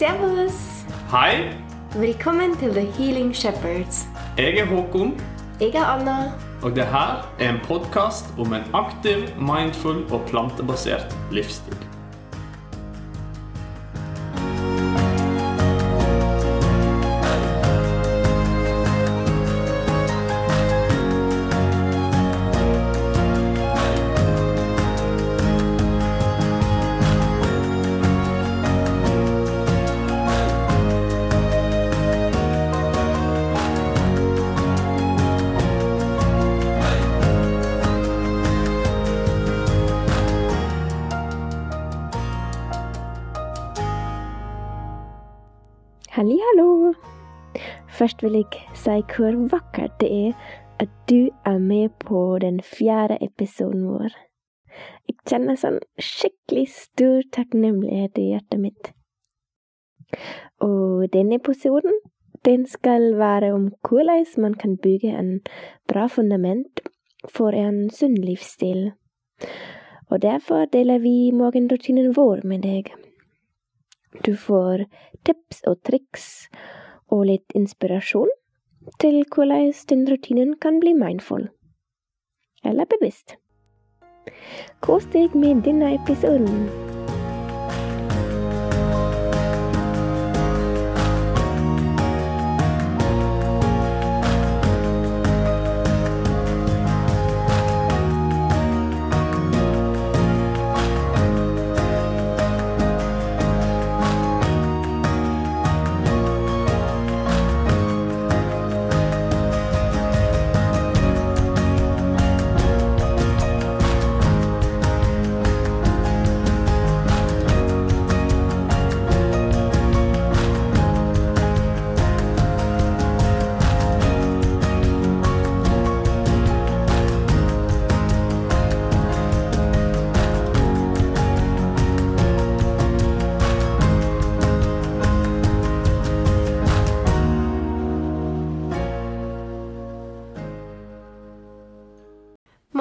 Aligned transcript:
Servus! 0.00 0.56
Hei, 1.10 1.50
Velkommen 1.92 2.54
til 2.56 2.70
The 2.72 2.84
Healing 2.96 3.36
Shepherds. 3.36 4.06
jeg 4.38 4.58
er 4.58 4.64
Håkon, 4.64 5.20
Jeg 5.60 5.74
er 5.74 5.84
Anna. 5.84 6.32
og 6.62 6.76
det 6.76 6.86
her 6.86 7.34
er 7.38 7.50
en 7.50 7.60
podkast 7.64 8.24
om 8.38 8.52
en 8.52 8.62
aktiv, 8.74 9.28
mindful 9.36 10.12
og 10.12 10.22
plantebasert 10.26 11.16
livsstil. 11.30 11.79
Først 48.00 48.22
vil 48.24 48.38
jeg 48.38 48.60
si 48.80 48.96
hvor 49.12 49.34
vakkert 49.52 49.98
det 50.00 50.08
er 50.08 50.44
at 50.80 50.92
du 51.10 51.28
er 51.44 51.58
med 51.58 51.88
på 52.00 52.38
den 52.40 52.62
fjerde 52.64 53.18
episoden 53.20 53.82
vår. 53.84 54.14
Jeg 55.08 55.18
kjenner 55.28 55.58
sånn 55.60 55.76
skikkelig 56.00 56.64
stor 56.72 57.26
takknemlighet 57.36 58.16
i 58.22 58.30
hjertet 58.30 58.62
mitt. 58.62 58.88
Og 60.64 61.10
denne 61.12 61.36
episoden, 61.42 62.00
den 62.48 62.64
skal 62.64 63.18
være 63.20 63.52
om 63.52 63.68
hvordan 63.84 64.24
man 64.46 64.56
kan 64.56 64.78
bygge 64.80 65.12
en 65.20 65.30
bra 65.84 66.08
fundament 66.08 66.80
for 67.28 67.52
en 67.52 67.90
sunn 67.92 68.16
livsstil. 68.16 68.94
Og 70.08 70.22
derfor 70.24 70.64
deler 70.72 71.04
vi 71.04 71.34
morgenrutinen 71.36 72.14
vår 72.16 72.46
med 72.48 72.64
deg. 72.64 72.94
Du 74.24 74.32
får 74.48 74.88
tips 75.28 75.66
og 75.68 75.82
triks 75.84 76.46
og 77.10 77.26
litt 77.30 77.56
inspirasjon 77.58 78.30
til 79.02 79.22
hvordan 79.34 79.72
den 79.90 80.06
rutinen 80.10 80.54
kan 80.62 80.80
bli 80.80 80.94
mindful. 80.96 81.48
Eller 82.64 82.88
bevisst. 82.90 83.36
Kos 84.80 85.08
deg 85.12 85.34
med 85.34 85.64
denne 85.66 85.94
episoden. 85.96 86.89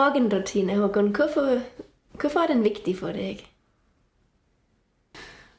Morgenrutine, 0.10 0.76
Håkon. 0.76 1.12
Hvorfor, 1.16 1.60
hvorfor 2.20 2.40
er 2.40 2.48
den 2.48 2.64
viktig 2.64 2.96
for 2.98 3.14
deg? 3.14 3.44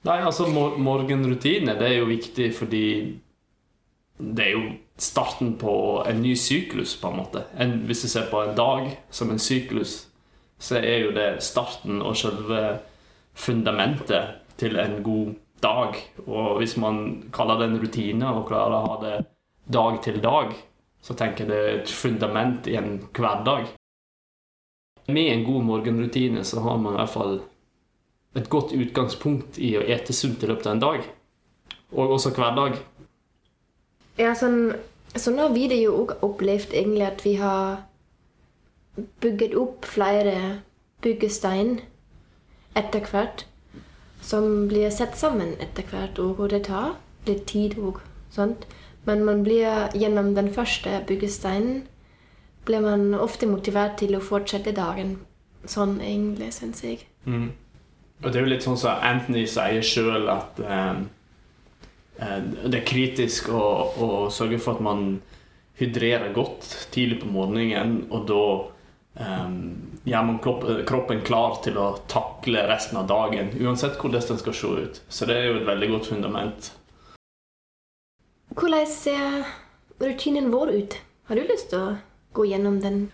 Nei, 0.03 0.17
altså 0.19 0.49
mor 0.51 0.75
morgenrutine 0.81 1.77
det 1.79 1.87
er 1.87 1.99
jo 2.01 2.09
viktig 2.09 2.49
fordi 2.57 2.87
det 4.19 4.47
er 4.47 4.57
jo 4.57 4.65
starten 4.99 5.55
på 5.61 5.75
en 6.09 6.23
ny 6.25 6.35
syklus, 6.35 6.97
på 6.99 7.13
en 7.13 7.21
måte. 7.21 7.45
En, 7.55 7.79
hvis 7.87 8.03
du 8.03 8.09
ser 8.11 8.27
på 8.33 8.43
en 8.43 8.57
dag 8.59 8.91
som 9.15 9.31
en 9.31 9.39
syklus, 9.39 10.09
så 10.59 10.81
er 10.81 11.05
jo 11.05 11.15
det 11.15 11.29
starten 11.47 12.03
og 12.03 12.19
selve 12.19 12.81
fundamentet 13.33 14.41
til 14.59 14.81
en 14.83 14.99
god 15.05 15.35
dag. 15.63 15.95
Og 16.27 16.57
hvis 16.59 16.75
man 16.77 17.23
kaller 17.33 17.63
det 17.63 17.71
en 17.71 17.83
rutine 17.85 18.35
og 18.35 18.49
klarer 18.51 18.81
å 18.81 18.87
ha 18.89 19.03
det 19.05 19.17
dag 19.71 20.03
til 20.03 20.19
dag, 20.25 20.57
så 21.01 21.15
tenker 21.15 21.47
jeg 21.47 21.53
det 21.53 21.61
er 21.61 21.77
et 21.79 22.01
fundament 22.03 22.67
i 22.67 22.81
en 22.81 22.99
hverdag. 23.15 23.71
Med 25.09 25.33
en 25.33 25.45
god 25.45 25.65
morgenrutine 25.65 26.45
så 26.45 26.61
har 26.61 26.77
man 26.79 26.95
i 26.95 27.01
hvert 27.01 27.15
fall 27.15 27.41
et 28.39 28.49
godt 28.51 28.73
utgangspunkt 28.77 29.59
i 29.59 29.73
å 29.79 29.83
ete 29.83 30.15
sunt 30.15 30.43
i 30.43 30.51
løpet 30.51 30.69
av 30.69 30.77
en 30.77 30.83
dag. 30.85 31.07
Og 31.91 32.17
også 32.17 32.31
hver 32.37 32.55
dag. 32.55 32.79
Ja, 34.21 34.35
sånn, 34.39 34.75
sånn 35.17 35.41
har 35.43 35.55
vi 35.55 35.67
det 35.71 35.81
jo 35.83 35.97
også 36.05 36.21
opplevd 36.27 36.75
egentlig 36.77 37.07
at 37.09 37.25
vi 37.27 37.35
har 37.41 37.81
bygget 39.25 39.57
opp 39.59 39.89
flere 39.89 40.61
byggestein 41.03 41.81
etter 42.79 43.07
hvert. 43.11 43.47
Som 44.23 44.69
blir 44.69 44.93
satt 44.93 45.17
sammen 45.17 45.55
etter 45.65 45.87
hvert, 45.89 46.19
og 46.21 46.45
det 46.53 46.67
tar 46.69 46.99
litt 47.27 47.47
tid 47.49 47.79
òg. 47.81 48.03
Men 49.09 49.25
man 49.25 49.43
blir 49.43 49.89
gjennom 49.97 50.35
den 50.37 50.53
første 50.53 51.01
byggesteinen 51.09 51.87
blir 52.69 52.85
man 52.85 53.15
ofte 53.15 53.49
motivert 53.51 53.99
til 54.01 54.17
å 54.17 54.23
fortsette 54.25 54.75
dagen. 54.77 55.17
Sånn 55.69 55.99
egentlig, 56.01 56.53
syns 56.57 56.85
jeg. 56.85 57.05
Mm. 57.27 57.51
Og 58.21 58.29
det 58.29 58.37
er 58.37 58.45
jo 58.45 58.53
litt 58.53 58.65
sånn 58.65 58.79
som 58.81 59.01
Anthony 59.05 59.47
sier 59.49 59.85
sjøl, 59.85 60.29
at 60.33 60.61
eh, 60.61 61.03
eh, 62.21 62.41
det 62.67 62.83
er 62.83 62.89
kritisk 62.89 63.49
å, 63.53 63.63
å 63.97 64.09
sørge 64.33 64.61
for 64.61 64.77
at 64.77 64.85
man 64.85 65.07
hydrerer 65.81 66.35
godt 66.37 66.67
tidlig 66.93 67.23
på 67.23 67.31
morgenen, 67.33 68.03
og 68.13 68.27
da 68.29 68.43
eh, 69.25 69.55
gjør 70.13 70.27
man 70.29 70.43
kroppen, 70.45 70.83
kroppen 70.89 71.25
klar 71.25 71.63
til 71.65 71.81
å 71.81 71.95
takle 72.13 72.67
resten 72.69 73.01
av 73.01 73.09
dagen, 73.09 73.55
uansett 73.57 73.97
hvordan 74.01 74.29
den 74.29 74.43
skal 74.45 74.59
se 74.61 74.75
ut. 74.85 75.01
Så 75.09 75.29
det 75.29 75.39
er 75.39 75.49
jo 75.49 75.57
et 75.63 75.69
veldig 75.71 75.91
godt 75.95 76.13
fundament. 76.13 76.71
Hvordan 78.53 78.87
ser 78.91 79.43
rutinen 80.03 80.53
vår 80.53 80.77
ut? 80.77 81.01
Har 81.31 81.39
du 81.39 81.47
lyst 81.47 81.71
til 81.73 81.81
å 81.81 81.91
gå 82.33 82.47
gjennom 82.47 82.81
den? 82.81 83.11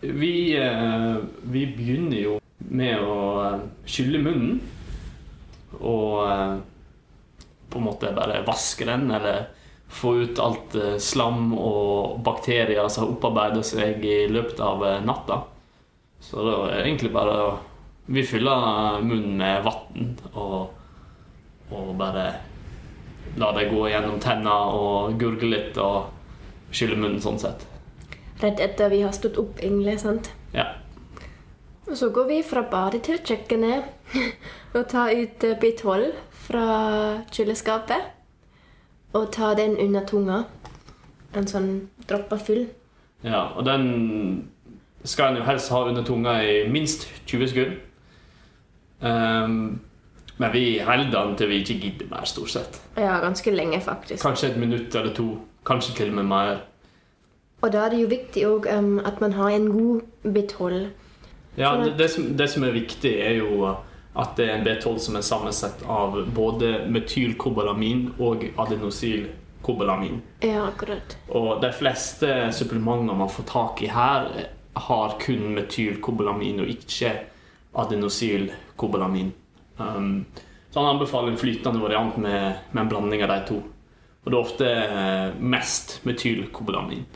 Vi, 0.00 0.56
eh, 0.56 1.16
vi 1.42 1.66
begynner 1.66 2.18
jo 2.22 2.34
med 2.58 3.00
å 3.02 3.20
eh, 3.42 3.62
skylle 3.86 4.20
munnen. 4.22 4.60
Og 5.78 6.22
eh, 6.30 6.52
på 7.68 7.80
en 7.80 7.86
måte 7.88 8.12
bare 8.14 8.44
vaske 8.46 8.86
den, 8.86 9.10
eller 9.10 9.48
få 9.88 10.14
ut 10.22 10.38
alt 10.38 10.76
slam 11.00 11.54
og 11.56 12.20
bakterier 12.24 12.90
som 12.92 13.06
har 13.06 13.12
opparbeida 13.14 13.62
seg 13.64 14.04
i 14.04 14.18
løpet 14.28 14.60
av 14.60 14.84
natta. 15.04 15.40
Så 16.20 16.44
da 16.44 16.54
er 16.68 16.74
det 16.74 16.84
egentlig 16.86 17.14
bare 17.14 17.40
å 17.46 17.48
Vi 18.08 18.22
fyller 18.24 19.02
munnen 19.04 19.34
med 19.36 19.66
vann 19.66 20.14
og, 20.32 20.70
og 21.68 21.90
bare 22.00 22.22
la 23.36 23.50
det 23.52 23.66
gå 23.68 23.82
gjennom 23.90 24.16
tenna 24.20 24.54
og 24.72 25.18
gurgle 25.20 25.50
litt 25.52 25.76
og 25.76 26.08
skylle 26.72 26.96
munnen 26.96 27.20
sånn 27.20 27.36
sett. 27.42 27.66
Rett 28.40 28.60
etter 28.60 28.90
vi 28.90 29.02
har 29.02 29.12
stått 29.12 29.38
opp, 29.40 29.58
egentlig. 29.62 29.98
sant? 30.00 30.30
Ja. 30.54 30.66
Og 31.88 31.96
så 31.96 32.10
går 32.10 32.28
vi 32.28 32.42
fra 32.44 32.62
badet 32.70 33.02
til 33.02 33.18
kjøkkenet 33.24 34.14
og 34.76 34.88
tar 34.88 35.14
ut 35.16 35.46
bit 35.60 35.82
12 35.82 36.12
fra 36.46 36.66
kjøleskapet. 37.32 38.14
Og 39.16 39.32
tar 39.32 39.56
den 39.56 39.76
under 39.80 40.04
tunga. 40.06 40.42
En 41.36 41.48
sånn 41.48 41.88
dropper 42.08 42.40
full. 42.40 42.66
Ja, 43.24 43.48
og 43.56 43.64
den 43.66 44.48
skal 45.04 45.32
en 45.32 45.40
jo 45.40 45.48
helst 45.48 45.72
ha 45.72 45.82
under 45.88 46.04
tunga 46.04 46.38
i 46.44 46.62
minst 46.70 47.08
20 47.26 47.48
sekunder. 47.48 47.76
Um, 49.00 49.80
men 50.38 50.52
vi 50.52 50.78
holder 50.78 51.10
den 51.10 51.36
til 51.36 51.50
vi 51.50 51.60
ikke 51.62 51.78
gidder 51.82 52.10
mer, 52.10 52.24
stort 52.24 52.50
sett. 52.50 52.80
Ja, 52.96 53.18
ganske 53.22 53.50
lenge, 53.50 53.80
faktisk. 53.80 54.22
Kanskje 54.22 54.52
et 54.52 54.60
minutt 54.60 54.94
eller 54.94 55.14
to. 55.14 55.38
Kanskje 55.66 55.94
til 55.96 56.12
og 56.12 56.20
med 56.20 56.28
mer. 56.30 56.60
Og 57.60 57.72
da 57.74 57.84
er 57.84 57.94
det 57.94 58.02
jo 58.04 58.10
viktig 58.10 58.46
òg 58.46 58.68
at 58.70 59.20
man 59.20 59.34
har 59.34 59.50
en 59.50 59.68
god 59.74 60.02
B12. 60.24 60.88
Ja, 61.58 61.72
Sånn 61.74 61.84
det, 61.88 61.94
det, 61.98 62.08
som, 62.14 62.28
det 62.38 62.48
som 62.52 62.66
er 62.68 62.76
viktig, 62.76 63.14
er 63.18 63.40
jo 63.40 63.72
at 64.18 64.34
det 64.38 64.46
er 64.46 64.56
en 64.56 64.66
B12 64.66 64.98
som 65.02 65.18
er 65.18 65.26
sammensatt 65.26 65.82
av 65.90 66.16
både 66.34 66.84
metylkobalamin 66.90 68.04
og 68.18 68.46
adenosylkobalamin. 68.58 70.20
Ja, 70.46 70.68
akkurat. 70.68 71.18
Og 71.28 71.58
de 71.62 71.72
fleste 71.74 72.36
supplementer 72.54 73.18
man 73.18 73.30
får 73.30 73.46
tak 73.50 73.82
i 73.86 73.90
her, 73.94 74.30
har 74.78 75.18
kun 75.22 75.52
metylkobalamin 75.56 76.62
og 76.62 76.70
ikke 76.70 77.14
adenosylkobalamin. 77.78 79.32
Um, 79.78 80.26
så 80.70 80.80
han 80.80 80.94
anbefaler 80.94 81.32
en 81.32 81.40
flytende 81.40 81.82
variant 81.82 82.16
med, 82.16 82.58
med, 82.70 82.82
en 82.82 82.90
blanding 82.90 83.22
av 83.22 83.32
de 83.32 83.38
to. 83.48 83.62
Og 84.24 84.30
det 84.30 84.36
er 84.36 84.42
ofte 84.42 84.68
eh, 84.68 85.36
mest 85.40 86.00
metylkobalamin. 86.04 87.06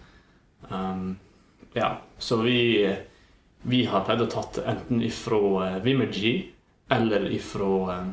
Um, 0.72 1.16
ja, 1.72 1.98
så 2.18 2.36
vi, 2.36 2.96
vi 3.62 3.84
har 3.84 4.04
pleid 4.06 4.24
å 4.24 4.28
tatt 4.32 4.60
enten 4.64 5.02
ifra 5.04 5.38
uh, 5.38 5.78
Vimergy 5.84 6.34
eller 6.92 7.28
ifra 7.32 7.70
uh, 7.88 8.10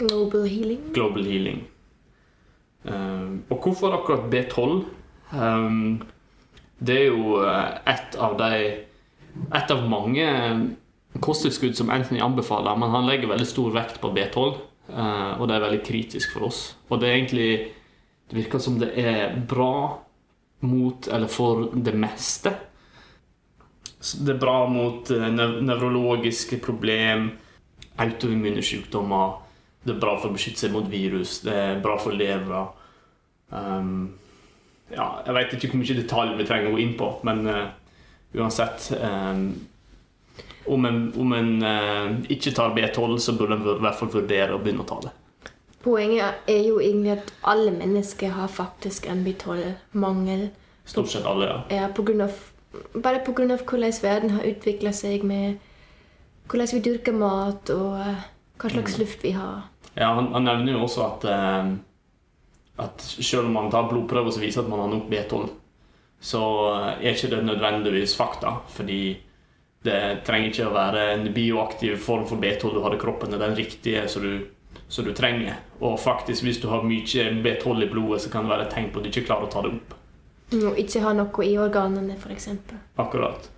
Global 0.00 0.46
Healing. 0.48 0.80
Global 0.92 1.24
Healing. 1.28 1.64
Um, 2.82 3.42
og 3.48 3.64
hvorfor 3.64 3.94
akkurat 3.96 4.28
B12? 4.32 4.84
Um, 5.32 6.02
det 6.82 6.98
er 6.98 7.12
jo 7.12 7.38
et 7.88 8.16
av 8.18 8.34
de 8.40 8.54
Et 9.54 9.70
av 9.70 9.84
mange 9.88 10.24
kosttilskudd 11.24 11.76
som 11.78 11.90
Anthony 11.90 12.20
anbefaler, 12.20 12.76
men 12.76 12.90
han 12.92 13.06
legger 13.08 13.30
veldig 13.30 13.46
stor 13.48 13.70
vekt 13.72 14.00
på 14.02 14.10
B12. 14.12 14.58
Uh, 14.92 15.40
og 15.40 15.46
det 15.48 15.56
er 15.56 15.64
veldig 15.64 15.80
kritisk 15.86 16.34
for 16.34 16.48
oss. 16.50 16.74
Og 16.90 17.00
det 17.00 17.08
er 17.08 17.16
egentlig 17.16 17.52
Det 18.28 18.38
virker 18.38 18.58
som 18.58 18.78
det 18.80 18.90
er 18.96 19.34
bra 19.48 20.00
mot, 20.62 21.08
eller 21.08 21.30
for 21.30 21.68
det 21.74 21.94
meste. 21.98 22.54
Det 24.22 24.34
er 24.34 24.40
bra 24.42 24.56
mot 24.70 25.10
uh, 25.10 25.28
nev 25.30 25.60
nevrologiske 25.62 26.58
problem, 26.62 27.30
autoimmune 28.02 28.62
sykdommer. 28.64 29.38
Det 29.82 29.96
er 29.96 30.02
bra 30.02 30.16
for 30.18 30.30
å 30.30 30.36
beskytte 30.36 30.64
seg 30.64 30.74
mot 30.74 30.88
virus. 30.90 31.40
Det 31.44 31.54
er 31.54 31.82
bra 31.82 31.96
for 32.00 32.14
levra. 32.14 32.66
Um, 33.52 34.12
ja, 34.92 35.08
jeg 35.26 35.36
vet 35.36 35.54
ikke 35.56 35.72
hvor 35.72 35.82
mye 35.82 35.98
detalj 35.98 36.34
vi 36.38 36.46
trenger 36.48 36.70
å 36.70 36.74
gå 36.76 36.82
inn 36.82 36.96
på, 36.98 37.08
men 37.26 37.46
uh, 37.48 37.64
uansett 38.38 38.90
um, 38.98 39.46
om 40.72 40.86
en, 40.88 41.00
om 41.18 41.34
en 41.36 41.50
uh, 41.64 42.20
ikke 42.32 42.54
tar 42.54 42.74
B12, 42.76 43.18
så 43.18 43.34
burde 43.38 43.58
en 43.58 43.66
i 43.66 43.82
hvert 43.82 43.98
fall 43.98 44.12
vurdere 44.12 44.54
å 44.56 44.62
begynne 44.62 44.84
å 44.86 44.88
ta 44.88 45.00
det. 45.06 45.12
Poenget 45.82 46.48
er 46.50 46.62
jo 46.66 46.78
egentlig 46.80 47.16
at 47.16 47.32
alle 47.42 47.72
mennesker 47.74 48.34
har 48.36 48.48
faktisk 48.48 49.06
en 49.10 49.24
B12-mangel. 49.26 50.48
Stort 50.84 51.10
sett 51.10 51.26
alle, 51.26 51.48
ja. 51.48 51.60
ja 51.70 51.88
på 51.94 52.04
grunn 52.06 52.24
av, 52.26 52.36
bare 52.94 53.22
pga. 53.26 53.56
hvordan 53.56 53.92
verden 54.02 54.30
har 54.36 54.46
utvikla 54.46 54.92
seg 54.92 55.24
med 55.26 55.58
hvordan 56.50 56.68
vi 56.72 56.82
dyrker 56.84 57.16
mat, 57.16 57.70
og 57.70 57.98
uh, 57.98 58.22
hva 58.60 58.70
slags 58.70 58.96
mm. 58.96 59.00
luft 59.02 59.24
vi 59.24 59.34
har. 59.36 59.66
Ja, 59.94 60.12
Han, 60.14 60.32
han 60.34 60.44
nevner 60.44 60.72
jo 60.76 60.84
også 60.86 61.06
at, 61.06 61.26
uh, 61.26 62.84
at 62.84 63.02
selv 63.02 63.46
om 63.46 63.58
man 63.58 63.70
tar 63.70 63.88
blodprøver 63.90 64.30
som 64.30 64.42
viser 64.42 64.62
at 64.62 64.70
man 64.70 64.84
har 64.84 64.92
nok 64.92 65.10
B12, 65.10 65.50
så 66.22 66.42
er 67.00 67.14
ikke 67.14 67.30
det 67.34 67.44
nødvendigvis 67.44 68.16
fakta. 68.16 68.60
fordi 68.68 69.18
det 69.82 70.22
trenger 70.26 70.52
ikke 70.52 70.66
å 70.68 70.74
være 70.74 71.06
en 71.16 71.24
bioaktiv 71.34 71.96
form 72.02 72.26
for 72.30 72.38
B12 72.38 72.76
du 72.76 72.82
har 72.84 72.94
i 72.94 73.00
kroppen. 73.00 73.32
Det 73.32 73.38
er 73.38 73.48
den 73.48 73.58
riktige 73.58 74.04
som 74.10 74.22
du, 74.22 74.44
som 74.92 75.06
du 75.08 75.14
trenger. 75.16 75.56
Og 75.80 75.96
faktisk, 76.00 76.44
hvis 76.44 76.60
du 76.60 76.68
har 76.68 76.84
mye 76.84 77.26
B12 77.44 77.86
i 77.86 77.88
blodet, 77.88 78.20
så 78.22 78.32
kan 78.32 78.44
det 78.44 78.52
være 78.52 78.66
et 78.68 78.74
tegn 78.74 78.90
på 78.92 79.00
at 79.00 79.06
du 79.06 79.08
ikke 79.08 79.24
klarer 79.30 79.48
å 79.48 79.52
ta 79.52 79.64
det 79.64 79.72
opp. 79.72 79.94
Og 80.52 80.80
ikke 80.80 81.00
ha 81.00 81.14
noe 81.16 81.46
i 81.48 81.54
organene, 81.56 82.18
f.eks. 82.20 82.50
Akkurat. 83.00 83.48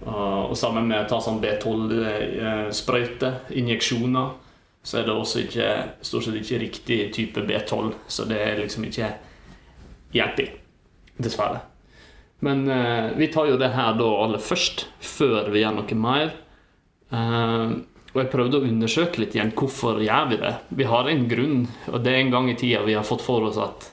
Og 0.00 0.54
sammen 0.56 0.86
med 0.88 1.02
å 1.02 1.08
ta 1.10 1.18
sånn 1.20 1.42
B12-sprøyte, 1.42 3.32
injeksjoner, 3.60 4.30
så 4.80 5.02
er 5.02 5.04
det 5.04 5.12
også 5.12 5.42
ikke, 5.44 5.66
stort 6.00 6.24
sett 6.24 6.38
ikke 6.40 6.62
riktig 6.62 7.00
type 7.12 7.44
B12. 7.44 7.92
Så 8.08 8.24
det 8.30 8.40
er 8.40 8.62
liksom 8.62 8.88
ikke 8.88 9.12
hjelpig. 10.16 10.48
Dessverre. 11.20 11.60
Men 12.40 12.64
eh, 12.72 13.10
vi 13.20 13.28
tar 13.28 13.50
jo 13.50 13.60
det 13.60 13.74
her 13.74 13.92
da 13.98 14.08
aller 14.24 14.40
først, 14.40 14.86
før 15.04 15.52
vi 15.52 15.60
gjør 15.60 15.76
noe 15.76 16.00
mer. 16.00 16.32
Eh, 17.12 17.74
og 18.10 18.18
jeg 18.18 18.30
prøvde 18.32 18.58
å 18.58 18.66
undersøke 18.66 19.22
litt 19.22 19.36
igjen 19.36 19.52
hvorfor 19.54 20.00
gjør 20.02 20.30
vi 20.32 20.40
det. 20.40 20.54
Vi 20.80 20.86
har 20.90 21.08
en 21.08 21.26
grunn, 21.30 21.60
og 21.92 22.00
det 22.02 22.14
er 22.14 22.24
en 22.24 22.32
gang 22.34 22.50
i 22.50 22.56
tida 22.58 22.82
vi 22.86 22.96
har 22.98 23.06
fått 23.06 23.22
for 23.22 23.46
oss 23.46 23.60
at, 23.62 23.86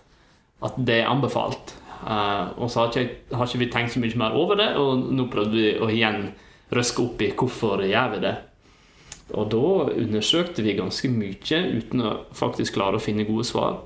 at 0.65 0.79
det 0.87 1.03
er 1.03 1.11
anbefalt. 1.11 1.75
Uh, 2.01 2.53
og 2.61 2.69
så 2.71 2.83
har 2.83 2.91
ikke, 2.91 3.35
har 3.35 3.49
ikke, 3.49 3.61
vi 3.61 3.69
tenkt 3.73 3.93
så 3.93 4.01
mye 4.01 4.19
mer 4.21 4.37
over 4.37 4.57
det, 4.57 4.71
og 4.79 5.05
nå 5.13 5.27
prøvde 5.33 5.57
vi 5.57 5.71
å 5.77 5.89
igjen 5.93 6.31
røske 6.73 7.03
opp 7.03 7.21
i 7.21 7.31
hvorfor 7.37 7.85
gjør 7.85 8.13
vi 8.15 8.23
det. 8.25 8.35
Og 9.35 9.49
da 9.51 9.63
undersøkte 9.91 10.63
vi 10.63 10.77
ganske 10.77 11.09
mye 11.11 11.61
uten 11.77 12.03
å 12.03 12.13
faktisk 12.35 12.77
klare 12.77 12.97
å 12.97 13.03
finne 13.03 13.27
gode 13.27 13.45
svar. 13.47 13.81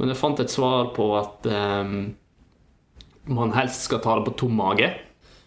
Men 0.00 0.10
jeg 0.10 0.18
fant 0.18 0.42
et 0.42 0.52
svar 0.52 0.90
på 0.96 1.06
at 1.18 1.46
um, 1.46 2.10
man 3.30 3.54
helst 3.54 3.86
skal 3.86 4.02
ta 4.02 4.18
det 4.18 4.26
på 4.28 4.36
tom 4.44 4.56
mage. 4.58 4.90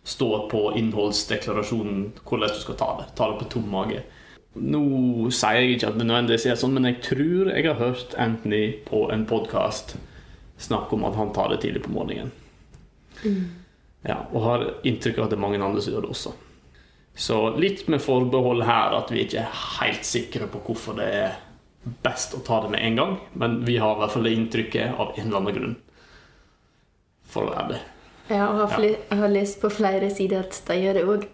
Står 0.07 0.47
på 0.51 0.65
innholdsdeklarasjonen 0.79 2.05
hvordan 2.23 2.53
du 2.53 2.59
skal 2.61 2.79
ta 2.79 2.89
det. 2.99 3.09
Ta 3.17 3.29
det 3.31 3.39
på 3.41 3.49
tom 3.55 3.67
mage. 3.71 4.03
Nå 4.53 4.83
sier 5.33 5.59
jeg 5.59 5.75
ikke 5.75 5.89
at 5.89 5.97
det 5.97 6.05
nødvendigvis 6.05 6.45
er 6.51 6.57
sånn, 6.61 6.75
men 6.77 6.85
jeg 6.91 6.99
tror 7.07 7.49
jeg 7.49 7.65
har 7.65 7.79
hørt 7.79 8.13
Anthony 8.21 8.65
på 8.85 9.07
en 9.13 9.25
podkast 9.29 9.95
snakke 10.61 10.95
om 10.95 11.05
at 11.07 11.17
han 11.17 11.33
tar 11.33 11.49
det 11.49 11.63
tidlig 11.63 11.83
på 11.83 11.93
morgenen. 11.95 12.31
Mm. 13.23 13.47
Ja, 14.05 14.19
og 14.31 14.43
har 14.45 14.65
inntrykk 14.85 15.17
av 15.17 15.25
at 15.25 15.33
det 15.33 15.39
er 15.39 15.45
mange 15.45 15.61
andre 15.63 15.81
som 15.81 15.95
gjør 15.95 16.05
det 16.05 16.13
også. 16.13 16.33
Så 17.15 17.39
litt 17.61 17.87
med 17.93 18.01
forbehold 18.01 18.65
her 18.65 18.95
at 18.97 19.11
vi 19.13 19.23
ikke 19.23 19.43
er 19.43 19.63
helt 19.79 20.05
sikre 20.07 20.49
på 20.49 20.61
hvorfor 20.67 20.97
det 20.97 21.09
er 21.13 21.39
best 22.05 22.33
å 22.37 22.41
ta 22.45 22.61
det 22.63 22.71
med 22.73 22.83
en 22.83 22.99
gang, 22.99 23.17
men 23.37 23.57
vi 23.67 23.77
har 23.81 23.95
i 23.95 24.01
hvert 24.01 24.13
fall 24.13 24.27
det 24.27 24.35
inntrykket 24.37 24.93
av 24.97 25.17
en 25.17 25.25
eller 25.25 25.39
annen 25.41 25.57
grunn 25.57 25.75
for 27.33 27.47
å 27.47 27.55
være 27.55 27.73
det. 27.73 27.81
Ja, 28.29 28.45
og 28.47 28.61
har, 28.71 28.85
ja. 28.87 29.17
har 29.19 29.33
lest 29.33 29.59
på 29.61 29.71
flere 29.73 30.07
sider 30.13 30.45
at 30.45 30.61
de 30.69 30.79
gjør 30.79 30.99
det 30.99 31.03
òg. 31.09 31.27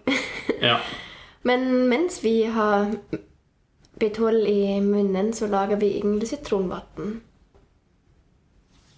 ja. 0.64 0.80
Men 1.48 1.88
mens 1.88 2.20
vi 2.24 2.44
har 2.52 2.90
B12 4.00 4.46
i 4.46 4.80
munnen, 4.84 5.32
så 5.32 5.48
lager 5.48 5.80
vi 5.80 5.94
egentlig 5.98 6.28
sitronvann. 6.28 7.20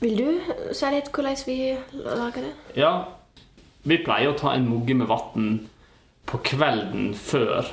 Vil 0.03 0.17
du 0.19 0.29
si 0.75 0.91
litt 0.91 1.11
hvordan 1.15 1.45
vi 1.47 1.59
lager 1.95 2.49
det? 2.49 2.53
Ja, 2.79 2.93
vi 3.87 4.01
pleier 4.03 4.33
å 4.33 4.39
ta 4.39 4.55
en 4.57 4.67
mugge 4.67 4.97
med 4.99 5.11
vann 5.11 5.53
på 6.27 6.41
kvelden 6.47 7.13
før 7.19 7.67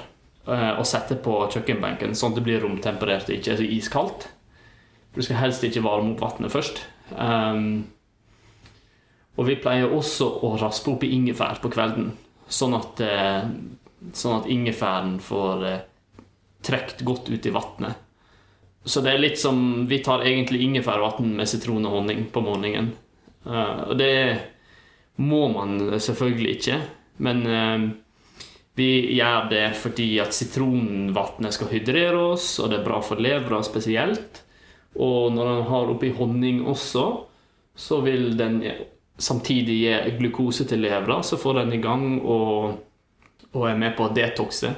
uh, 0.50 0.74
og 0.78 0.86
sette 0.90 1.18
på 1.22 1.36
kjøkkenbenken, 1.54 2.14
sånn 2.18 2.34
at 2.34 2.40
det 2.40 2.46
blir 2.46 2.62
romtemperert 2.62 3.30
og 3.30 3.38
ikke 3.38 3.58
så 3.58 3.70
iskaldt. 3.78 4.28
Du 5.16 5.22
skal 5.26 5.42
helst 5.42 5.66
ikke 5.66 5.86
varme 5.86 6.14
opp 6.14 6.22
vannet 6.22 6.54
først. 6.54 6.84
Um, 7.18 7.88
og 9.40 9.48
vi 9.48 9.58
pleier 9.62 9.90
også 9.96 10.28
å 10.46 10.56
raspe 10.60 10.94
opp 10.94 11.06
i 11.08 11.14
ingefær 11.16 11.62
på 11.64 11.72
kvelden, 11.74 12.12
sånn 12.52 12.76
at, 12.76 13.00
eh, 13.00 13.46
sånn 14.14 14.42
at 14.42 14.50
ingefæren 14.52 15.18
får 15.24 15.66
eh, 15.68 15.82
trukket 16.66 17.04
godt 17.08 17.32
ut 17.32 17.46
i 17.46 17.54
vannet. 17.56 18.06
Så 18.84 19.04
det 19.04 19.12
er 19.12 19.22
litt 19.22 19.40
som 19.40 19.86
Vi 19.90 20.00
tar 20.04 20.24
egentlig 20.26 20.64
ingefærvann 20.64 21.34
med 21.36 21.50
sitron 21.52 21.86
og 21.86 21.98
honning 22.00 22.26
på 22.32 22.44
morgenen. 22.44 22.94
Eh, 23.46 23.82
og 23.90 23.98
det 24.00 24.14
må 25.20 25.50
man 25.52 26.00
selvfølgelig 26.00 26.52
ikke, 26.56 26.78
men 27.20 27.42
vi 28.80 29.18
gjør 29.18 29.50
det 29.52 29.66
fordi 29.76 30.14
at 30.24 30.32
sitronvannet 30.32 31.52
skal 31.52 31.68
hydrere 31.74 32.22
oss, 32.30 32.54
og 32.64 32.72
det 32.72 32.78
er 32.80 32.86
bra 32.86 33.02
for 33.04 33.20
levra 33.20 33.60
spesielt. 33.68 34.40
Og 34.96 35.34
når 35.36 35.50
den 35.52 35.68
har 35.68 35.92
oppi 35.92 36.14
honning 36.16 36.62
også, 36.68 37.04
så 37.76 38.00
vil 38.06 38.38
den 38.40 38.62
samtidig 39.20 39.76
gi 39.84 40.14
glukose 40.20 40.66
til 40.68 40.84
levra, 40.84 41.20
så 41.24 41.38
får 41.40 41.62
den 41.62 41.76
i 41.76 41.82
gang 41.84 42.06
og, 42.22 42.80
og, 43.54 43.64
er 43.70 43.80
med 43.80 43.96
på 43.98 44.08
å 44.08 44.14
detoxe. 44.14 44.74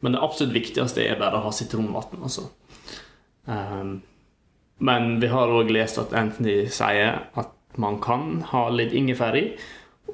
Men 0.00 0.14
det 0.14 0.22
absolutt 0.22 0.54
viktigste 0.54 1.02
er 1.02 1.18
bare 1.18 1.40
å 1.40 1.46
ha 1.48 1.52
sitronvann. 1.54 2.22
Altså. 2.22 2.46
Um, 3.44 3.98
men 4.78 5.16
vi 5.22 5.30
har 5.32 5.50
òg 5.50 5.72
lest 5.74 5.98
at 5.98 6.14
Anthony 6.14 6.68
sier 6.70 7.24
at 7.34 7.54
man 7.78 7.98
kan 8.02 8.44
ha 8.52 8.68
litt 8.70 8.94
ingefær 8.96 9.36
i 9.38 9.48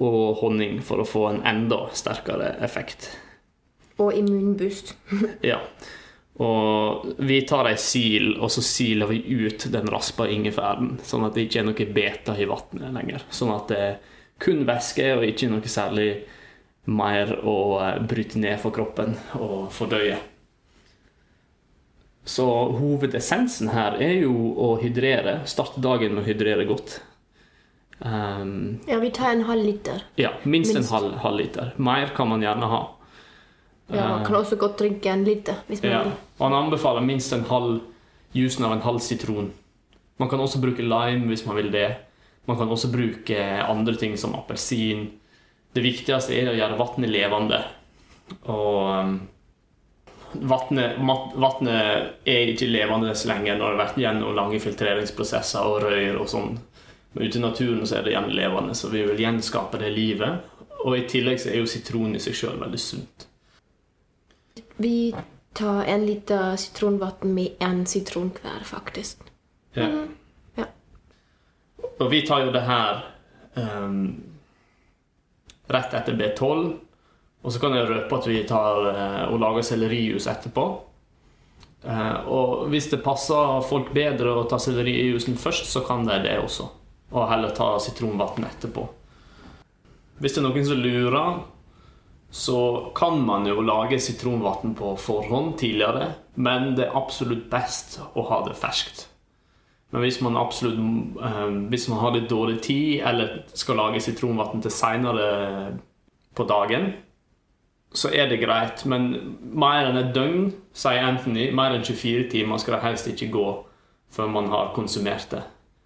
og 0.02 0.40
honning 0.40 0.80
for 0.82 1.02
å 1.02 1.06
få 1.06 1.26
en 1.30 1.44
enda 1.46 1.84
sterkere 1.94 2.56
effekt. 2.64 3.12
Og 4.02 4.16
immunboost. 4.16 4.94
ja. 5.52 5.60
Og 6.42 7.12
vi 7.22 7.44
tar 7.46 7.68
ei 7.70 7.76
sil, 7.78 8.32
og 8.42 8.50
så 8.50 8.64
siler 8.64 9.12
vi 9.12 9.20
ut 9.46 9.68
den 9.70 9.86
raspa 9.92 10.26
ingefæren, 10.26 10.96
sånn 11.06 11.28
at 11.28 11.36
det 11.36 11.46
ikke 11.46 11.60
er 11.60 11.68
noe 11.68 11.86
beta 11.94 12.34
i 12.34 12.48
vannet 12.50 12.90
lenger. 12.96 13.26
Sånn 13.30 13.52
at 13.54 13.70
det 13.70 13.78
er 13.78 14.00
kun 14.42 14.64
væske 14.66 15.12
og 15.14 15.28
ikke 15.28 15.50
noe 15.52 15.70
særlig 15.70 16.08
mer 16.84 17.38
å 17.44 17.56
eh, 17.80 17.98
bryte 18.04 18.38
ned 18.38 18.58
for 18.60 18.74
kroppen 18.76 19.16
og 19.38 19.70
fordøye. 19.72 20.18
Så 22.24 22.44
hovedessensen 22.78 23.68
her 23.74 23.98
er 24.00 24.14
jo 24.24 24.32
å 24.56 24.70
hydrere. 24.80 25.42
Starte 25.48 25.82
dagen 25.84 26.14
med 26.14 26.24
å 26.24 26.28
hydrere 26.28 26.64
godt. 26.68 26.98
Um, 28.00 28.80
ja, 28.88 28.96
vi 28.98 29.10
tar 29.14 29.34
en 29.34 29.44
halv 29.48 29.64
liter. 29.64 30.02
Ja, 30.16 30.32
minst, 30.42 30.74
minst. 30.74 30.90
en 30.90 30.94
halv, 30.96 31.18
halv 31.24 31.40
liter. 31.40 31.72
Mer 31.76 32.12
kan 32.16 32.28
man 32.32 32.42
gjerne 32.42 32.68
ha. 32.70 32.80
Ja, 33.92 34.06
man 34.08 34.24
kan 34.24 34.38
også 34.40 34.56
godt 34.56 34.78
drikke 34.80 35.12
en 35.12 35.26
liter 35.26 35.58
hvis 35.68 35.82
man 35.82 35.92
Ja. 35.92 36.02
vil. 36.06 36.12
Han 36.40 36.56
anbefaler 36.56 37.04
minst 37.04 37.32
en 37.36 37.44
halv 37.44 37.82
jusen 38.32 38.64
av 38.64 38.72
en 38.72 38.80
halv 38.80 38.98
sitron. 39.04 39.52
Man 40.18 40.28
kan 40.28 40.40
også 40.40 40.60
bruke 40.62 40.82
lime 40.82 41.28
hvis 41.28 41.44
man 41.46 41.56
vil 41.56 41.70
det. 41.70 41.96
Man 42.46 42.56
kan 42.56 42.68
også 42.68 42.90
bruke 42.92 43.36
andre 43.68 43.94
ting 43.96 44.16
som 44.16 44.34
appelsin. 44.34 45.10
Det 45.74 45.82
viktigste 45.82 46.34
er 46.36 46.50
å 46.50 46.56
gjøre 46.56 46.78
vannet 46.78 47.10
levende. 47.10 47.60
Og 48.50 48.78
um, 48.94 49.16
vannet, 50.34 51.00
er 52.24 52.52
ikke 52.52 52.70
levende 52.70 53.14
så 53.18 53.32
lenge 53.32 53.56
når 53.56 53.64
det 53.64 53.72
har 53.72 53.82
vært 53.82 54.00
gjennom 54.04 54.38
lange 54.38 54.62
filtreringsprosesser 54.62 55.66
og 55.66 55.82
røyr 55.84 56.18
og 56.20 56.30
sånn. 56.30 56.56
Men 57.14 57.28
ute 57.28 57.38
i 57.38 57.42
naturen 57.42 57.86
så 57.86 57.98
er 57.98 58.06
det 58.06 58.14
gjerne 58.14 58.34
levende, 58.34 58.74
så 58.74 58.90
vi 58.90 59.04
vil 59.06 59.22
gjenskape 59.22 59.78
det 59.82 59.92
livet. 59.94 60.50
Og 60.84 60.98
i 60.98 61.06
tillegg 61.08 61.38
så 61.40 61.52
er 61.52 61.62
jo 61.62 61.70
sitron 61.70 62.16
i 62.16 62.22
seg 62.22 62.36
sjøl 62.38 62.58
veldig 62.60 62.80
sunt. 62.82 63.28
Vi 64.76 65.14
tar 65.54 65.84
en 65.90 66.06
liter 66.06 66.56
sitronvann 66.58 67.34
med 67.34 67.62
en 67.62 67.84
sitron 67.86 68.32
hver, 68.34 68.64
faktisk. 68.66 69.22
Ja. 69.78 69.88
Ja. 70.58 70.66
Og 72.02 72.10
vi 72.10 72.24
tar 72.26 72.42
jo 72.44 72.52
det 72.54 72.64
her 72.66 73.04
ehm, 73.54 74.33
rett 75.72 75.94
etter 75.94 76.16
B12. 76.18 76.74
Og 77.44 77.52
så 77.52 77.60
kan 77.60 77.76
jeg 77.76 77.88
røpe 77.88 78.18
at 78.18 78.26
vi 78.28 78.40
tar 78.48 78.90
eh, 78.90 79.22
og 79.28 79.40
lager 79.42 79.66
sellerijus 79.66 80.28
etterpå. 80.32 80.64
Eh, 81.84 82.18
og 82.32 82.66
hvis 82.72 82.88
det 82.92 83.02
passer 83.04 83.60
folk 83.68 83.92
bedre 83.96 84.32
å 84.32 84.46
ta 84.48 84.58
sellerijusen 84.60 85.36
først, 85.40 85.68
så 85.68 85.84
kan 85.84 86.06
de 86.08 86.18
det 86.24 86.38
også. 86.40 86.68
Og 87.14 87.28
heller 87.28 87.52
ta 87.56 87.74
sitronvann 87.82 88.48
etterpå. 88.48 88.86
Hvis 90.22 90.36
det 90.36 90.40
er 90.40 90.46
noen 90.46 90.66
som 90.66 90.80
lurer, 90.80 91.42
så 92.34 92.60
kan 92.96 93.20
man 93.22 93.44
jo 93.46 93.62
lage 93.62 94.00
sitronvann 94.02 94.74
på 94.78 94.94
forhånd 94.98 95.58
tidligere, 95.60 96.14
men 96.34 96.72
det 96.78 96.88
er 96.88 96.96
absolutt 96.98 97.46
best 97.52 98.00
å 98.14 98.24
ha 98.30 98.40
det 98.48 98.56
ferskt. 98.58 99.04
Men 99.94 100.02
hvis 100.02 100.18
man 100.26 100.36
absolutt 100.36 101.22
eh, 101.22 101.50
Hvis 101.70 101.86
man 101.88 102.00
har 102.02 102.14
litt 102.16 102.30
dårlig 102.30 102.58
tid, 102.66 103.00
eller 103.06 103.44
skal 103.54 103.78
lage 103.78 104.02
sitronvann 104.02 104.62
til 104.64 104.74
seinere 104.74 105.28
på 106.34 106.46
dagen, 106.50 106.88
så 107.94 108.10
er 108.10 108.26
det 108.26 108.40
greit. 108.42 108.82
Men 108.90 109.12
mer 109.54 109.86
enn 109.86 110.00
et 110.00 110.10
døgn, 110.16 110.48
sier 110.74 111.06
Anthony, 111.06 111.52
mer 111.54 111.76
enn 111.76 111.86
24 111.86 112.26
timer 112.32 112.58
skal 112.58 112.74
det 112.76 112.86
helst 112.88 113.10
ikke 113.12 113.30
gå 113.36 113.46
før 114.14 114.32
man 114.34 114.50
har 114.50 114.72
konsumert 114.74 115.30
det. 115.30 115.44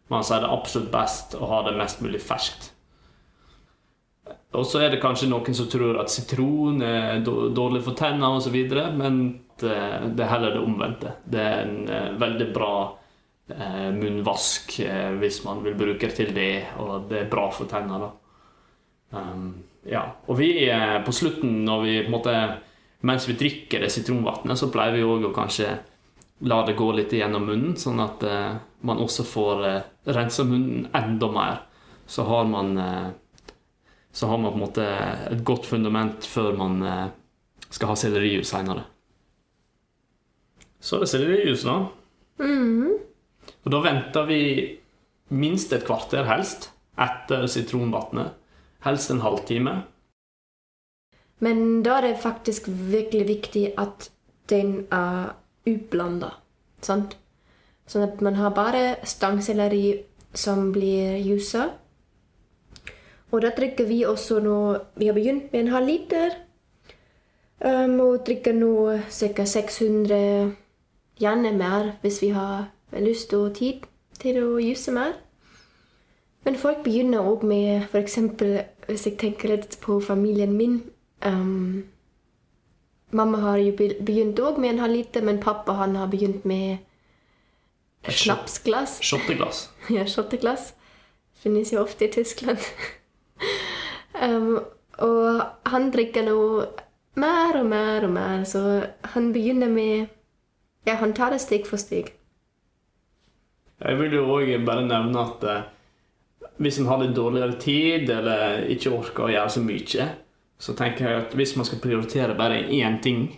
Man 0.08 0.24
sier 0.24 0.40
det 0.40 0.52
absolutt 0.56 0.88
best 0.92 1.36
å 1.36 1.48
ha 1.50 1.60
det 1.66 1.76
mest 1.76 2.00
mulig 2.00 2.22
ferskt. 2.24 2.70
Og 4.56 4.64
så 4.64 4.80
er 4.80 4.94
det 4.94 5.02
kanskje 5.02 5.28
noen 5.28 5.56
som 5.56 5.68
tror 5.68 5.98
at 6.00 6.08
sitron 6.08 6.80
er 6.80 7.20
dårlig 7.20 7.82
for 7.84 7.96
tennene 7.98 8.38
osv., 8.40 8.56
men 8.96 9.20
det, 9.60 9.74
er 9.76 10.30
heller 10.32 10.56
det 10.56 10.64
omvendte. 10.64 11.12
Det 11.28 11.44
er 11.44 11.60
en 11.66 11.78
eh, 11.92 12.08
veldig 12.16 12.48
bra 12.54 12.72
munnvask 13.48 14.78
eh, 14.84 15.12
hvis 15.20 15.42
man 15.44 15.62
vil 15.64 15.76
bruke 15.78 16.10
til 16.12 16.34
det, 16.36 16.76
og 16.82 17.08
det 17.10 17.22
er 17.22 17.30
bra 17.32 17.48
for 17.54 17.70
tennene. 17.70 18.10
Um, 19.10 19.52
ja. 19.88 20.04
Og 20.28 20.38
vi 20.40 20.50
eh, 20.68 20.98
på 21.04 21.14
slutten, 21.16 21.62
når 21.64 21.84
vi 21.84 21.94
på 22.02 22.10
en 22.10 22.16
måte 22.16 22.34
mens 23.08 23.28
vi 23.28 23.36
drikker 23.38 23.84
det 23.84 23.92
sitronvannet, 23.94 24.58
så 24.58 24.68
pleier 24.74 24.96
vi 24.96 25.06
òg 25.06 25.28
å 25.28 25.34
kanskje 25.36 25.70
la 26.50 26.58
det 26.66 26.74
gå 26.78 26.90
litt 26.94 27.14
gjennom 27.14 27.46
munnen, 27.46 27.76
sånn 27.78 28.02
at 28.02 28.24
uh, 28.26 28.58
man 28.86 29.00
også 29.02 29.24
får 29.26 29.62
uh, 29.64 29.86
rensa 30.14 30.44
munnen 30.46 30.88
enda 30.94 31.30
mer. 31.34 31.60
Så 32.10 32.26
har 32.26 32.46
man 32.50 32.74
uh, 32.78 33.08
så 34.10 34.26
har 34.26 34.38
man 34.38 34.52
på 34.52 34.58
en 34.58 34.64
måte 34.64 34.86
et 35.30 35.42
godt 35.46 35.66
fundament 35.66 36.26
før 36.26 36.56
man 36.58 36.78
uh, 36.82 37.08
skal 37.70 37.92
ha 37.92 37.98
sellerijus 37.98 38.50
seinere. 38.50 38.82
Så 40.78 40.98
er 40.98 41.04
det 41.04 41.10
sellerijus, 41.10 41.66
da. 41.66 41.78
Mhm. 42.42 43.07
Og 43.64 43.72
da 43.74 43.82
venter 43.84 44.26
vi 44.28 44.42
minst 45.28 45.72
et 45.72 45.86
kvarter, 45.86 46.24
helst, 46.28 46.70
etter 46.98 47.46
sitronvannet. 47.50 48.34
Helst 48.86 49.10
en 49.10 49.22
halvtime. 49.24 49.74
Men 51.42 51.82
da 51.82 51.98
er 51.98 52.08
det 52.08 52.22
faktisk 52.22 52.68
virkelig 52.68 53.26
viktig 53.28 53.64
at 53.78 54.10
den 54.50 54.86
er 54.94 55.34
ublanda. 55.68 56.32
Sant? 56.82 57.16
Sånn 57.88 58.04
at 58.04 58.22
man 58.24 58.38
har 58.38 58.54
bare 58.56 58.98
stangselleri 59.06 59.98
som 60.36 60.70
blir 60.72 61.18
jusa. 61.24 61.70
Og 63.32 63.42
da 63.44 63.52
drikker 63.52 63.88
vi 63.88 64.04
også 64.08 64.38
nå 64.40 64.58
Vi 64.96 65.08
har 65.08 65.16
begynt 65.16 65.52
med 65.52 65.60
en 65.60 65.72
halv 65.74 65.86
liter. 65.86 66.36
Um, 67.58 67.98
og 68.00 68.24
drikker 68.26 68.54
nå 68.54 69.00
ca. 69.10 69.44
600, 69.44 70.52
gjerne 71.18 71.50
mer 71.58 71.88
hvis 72.04 72.20
vi 72.22 72.28
har 72.30 72.68
lyst 72.92 73.32
og 73.36 73.54
tid 73.58 73.86
til 74.20 74.40
å 74.42 74.58
jusse 74.62 74.92
mer. 74.94 75.16
Men 76.46 76.56
folk 76.56 76.82
begynner 76.84 77.26
òg 77.28 77.44
med 77.44 77.84
f.eks. 77.90 78.18
hvis 78.88 79.06
jeg 79.06 79.18
tenker 79.20 79.52
litt 79.52 79.78
på 79.82 79.98
familien 80.00 80.54
min 80.56 80.80
um, 81.26 81.84
Mamma 83.10 83.38
har 83.40 83.56
jo 83.60 83.72
begynt 83.76 84.40
òg 84.44 84.58
med 84.60 84.74
en 84.74 84.82
halvliter, 84.82 85.24
men 85.24 85.40
pappa 85.40 85.72
han 85.78 85.96
har 85.96 86.10
begynt 86.12 86.44
med 86.44 86.84
snapsglass. 88.04 88.98
Shotteglass. 89.08 89.70
Ja, 89.88 90.04
shotteglass. 90.04 90.74
Finnes 91.40 91.72
jo 91.72 91.80
ofte 91.80 92.04
i 92.04 92.12
Tyskland. 92.12 92.60
um, 94.20 94.58
og 95.08 95.40
han 95.72 95.88
drikker 95.94 96.28
nå 96.28 96.36
mer 97.16 97.60
og 97.62 97.66
mer 97.66 98.04
og 98.04 98.12
mer, 98.12 98.44
så 98.44 98.84
han 99.14 99.32
begynner 99.32 99.72
med 99.72 100.06
Ja, 100.86 100.94
han 100.94 101.12
tar 101.12 101.32
det 101.32 101.40
steg 101.40 101.66
for 101.66 101.80
steg. 101.80 102.12
Jeg 103.78 103.98
vil 104.00 104.16
jo 104.18 104.24
òg 104.34 104.50
bare 104.66 104.86
nevne 104.86 105.22
at 105.22 105.44
eh, 105.46 105.66
hvis 106.58 106.80
en 106.80 106.88
har 106.90 106.98
litt 107.02 107.14
dårligere 107.14 107.58
tid, 107.62 108.10
eller 108.10 108.64
ikke 108.74 108.94
orker 108.96 109.28
å 109.28 109.30
gjøre 109.30 109.52
så 109.54 109.62
mye, 109.62 110.08
så 110.58 110.74
tenker 110.74 111.06
jeg 111.06 111.20
at 111.22 111.36
hvis 111.38 111.54
man 111.58 111.68
skal 111.68 111.82
prioritere 111.82 112.34
bare 112.38 112.64
én 112.74 112.98
ting 113.02 113.28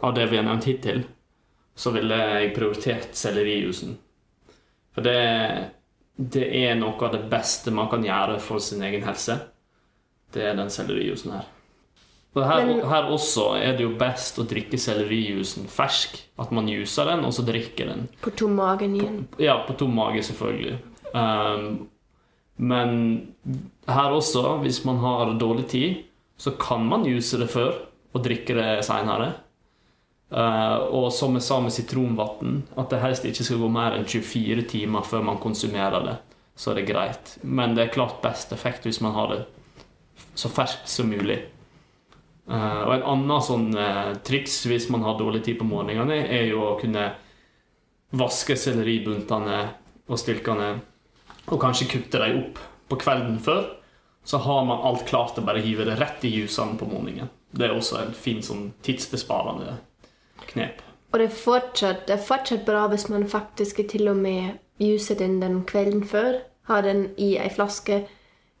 av 0.00 0.14
det 0.16 0.28
vi 0.30 0.38
har 0.40 0.46
nevnt 0.46 0.68
hittil, 0.70 1.02
så 1.78 1.92
ville 1.94 2.16
jeg 2.16 2.54
prioritert 2.56 3.12
sellerijusen. 3.18 3.98
For 4.96 5.04
det, 5.04 5.18
det 6.16 6.48
er 6.64 6.80
noe 6.80 6.96
av 7.04 7.12
det 7.14 7.26
beste 7.30 7.74
man 7.74 7.90
kan 7.92 8.06
gjøre 8.06 8.40
for 8.42 8.64
sin 8.64 8.82
egen 8.88 9.04
helse. 9.06 9.36
Det 10.32 10.48
er 10.48 10.56
den 10.58 10.72
sellerijusen 10.72 11.36
her. 11.36 11.46
Og 12.38 12.44
her, 12.46 12.66
Men- 12.66 12.84
her 12.86 13.10
også 13.10 13.56
er 13.58 13.72
det 13.76 13.82
jo 13.82 13.96
best 13.98 14.38
å 14.38 14.46
drikke 14.46 14.78
sellerijusen 14.78 15.66
fersk. 15.66 16.20
At 16.38 16.52
man 16.52 16.68
juser 16.68 17.04
den, 17.04 17.24
og 17.24 17.32
så 17.32 17.44
drikker 17.44 17.86
den. 17.86 18.08
På 18.22 18.30
tom 18.30 18.54
magen 18.54 18.94
igjen. 18.94 19.26
Ja, 19.38 19.64
på 19.66 19.76
tom 19.76 19.94
mage, 19.94 20.22
selvfølgelig. 20.22 20.78
Um, 21.14 21.88
men 22.58 23.34
her 23.88 24.12
også, 24.12 24.60
hvis 24.62 24.84
man 24.84 24.98
har 24.98 25.38
dårlig 25.38 25.66
tid, 25.68 26.04
så 26.38 26.56
kan 26.58 26.86
man 26.86 27.04
juse 27.04 27.38
det 27.38 27.50
før 27.50 27.74
og 28.14 28.22
drikke 28.22 28.54
det 28.54 28.84
seinere. 28.84 29.34
Uh, 30.30 30.84
og 30.92 31.12
som 31.12 31.34
jeg 31.34 31.42
sa 31.42 31.58
med 31.60 31.72
sitronvann, 31.72 32.62
at 32.76 32.90
det 32.90 33.00
helst 33.00 33.24
ikke 33.24 33.44
skal 33.44 33.58
gå 33.58 33.68
mer 33.72 33.96
enn 33.96 34.04
24 34.04 34.62
timer 34.68 35.02
før 35.02 35.24
man 35.24 35.38
konsumerer 35.38 36.04
det. 36.04 36.18
Så 36.54 36.70
er 36.70 36.74
det 36.74 36.88
greit. 36.90 37.38
Men 37.42 37.74
det 37.74 37.86
er 37.86 37.94
klart 37.94 38.22
best 38.22 38.52
effekt 38.52 38.84
hvis 38.84 39.00
man 39.00 39.14
har 39.14 39.28
det 39.32 39.46
så 40.34 40.48
ferskt 40.48 40.88
som 40.88 41.08
mulig. 41.08 41.40
Uh, 42.48 42.82
og 42.86 42.92
en 42.94 43.08
annen 43.12 43.42
sånn 43.44 43.66
uh, 43.76 44.14
triks 44.24 44.62
hvis 44.70 44.88
man 44.92 45.02
har 45.04 45.18
dårlig 45.18 45.42
tid 45.44 45.58
på 45.60 45.66
morgenene, 45.68 46.22
er 46.32 46.48
jo 46.48 46.62
å 46.64 46.76
kunne 46.80 47.10
vaske 48.16 48.56
selleribuntene 48.56 49.58
og 50.08 50.20
stilkene 50.20 50.70
og 51.48 51.60
kanskje 51.60 51.90
kutte 51.92 52.20
dem 52.22 52.38
opp 52.40 52.62
på 52.88 53.00
kvelden 53.04 53.36
før. 53.44 53.66
Så 54.24 54.40
har 54.44 54.64
man 54.64 54.80
alt 54.84 55.06
klart 55.08 55.34
til 55.36 55.44
bare 55.44 55.60
hive 55.64 55.84
det 55.88 55.98
rett 56.00 56.24
i 56.24 56.32
jusene 56.32 56.76
på 56.80 56.88
morgenen. 56.88 57.28
Det 57.52 57.68
er 57.68 57.76
også 57.76 58.00
en 58.02 58.16
fin 58.16 58.42
sånn 58.44 58.70
tidsbesparende 58.84 59.78
knep. 60.50 60.82
Og 61.12 61.20
det 61.20 61.30
er, 61.30 61.36
fortsatt, 61.36 62.02
det 62.08 62.18
er 62.18 62.26
fortsatt 62.26 62.66
bra 62.68 62.84
hvis 62.92 63.08
man 63.08 63.24
faktisk 63.28 63.80
til 63.88 64.10
og 64.12 64.18
med 64.20 64.58
juset 64.80 65.22
inn 65.24 65.38
den 65.40 65.62
kvelden 65.68 66.04
før. 66.04 66.42
Har 66.68 66.84
den 66.84 67.08
i 67.16 67.34
ei 67.40 67.48
flaske 67.48 68.02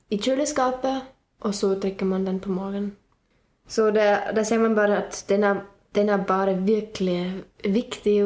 i 0.08 0.16
kjøleskapet, 0.16 1.10
og 1.44 1.52
så 1.54 1.74
drikker 1.76 2.08
man 2.08 2.24
den 2.24 2.40
på 2.40 2.52
morgenen. 2.52 2.94
Så 3.68 3.90
det, 3.92 4.06
da 4.36 4.44
ser 4.44 4.58
man 4.58 4.74
bare 4.74 5.02
at 5.04 5.24
den 5.28 5.44
er, 5.44 5.60
den 5.94 6.08
er 6.08 6.24
bare 6.24 6.56
virkelig 6.64 7.44
viktig 7.64 8.22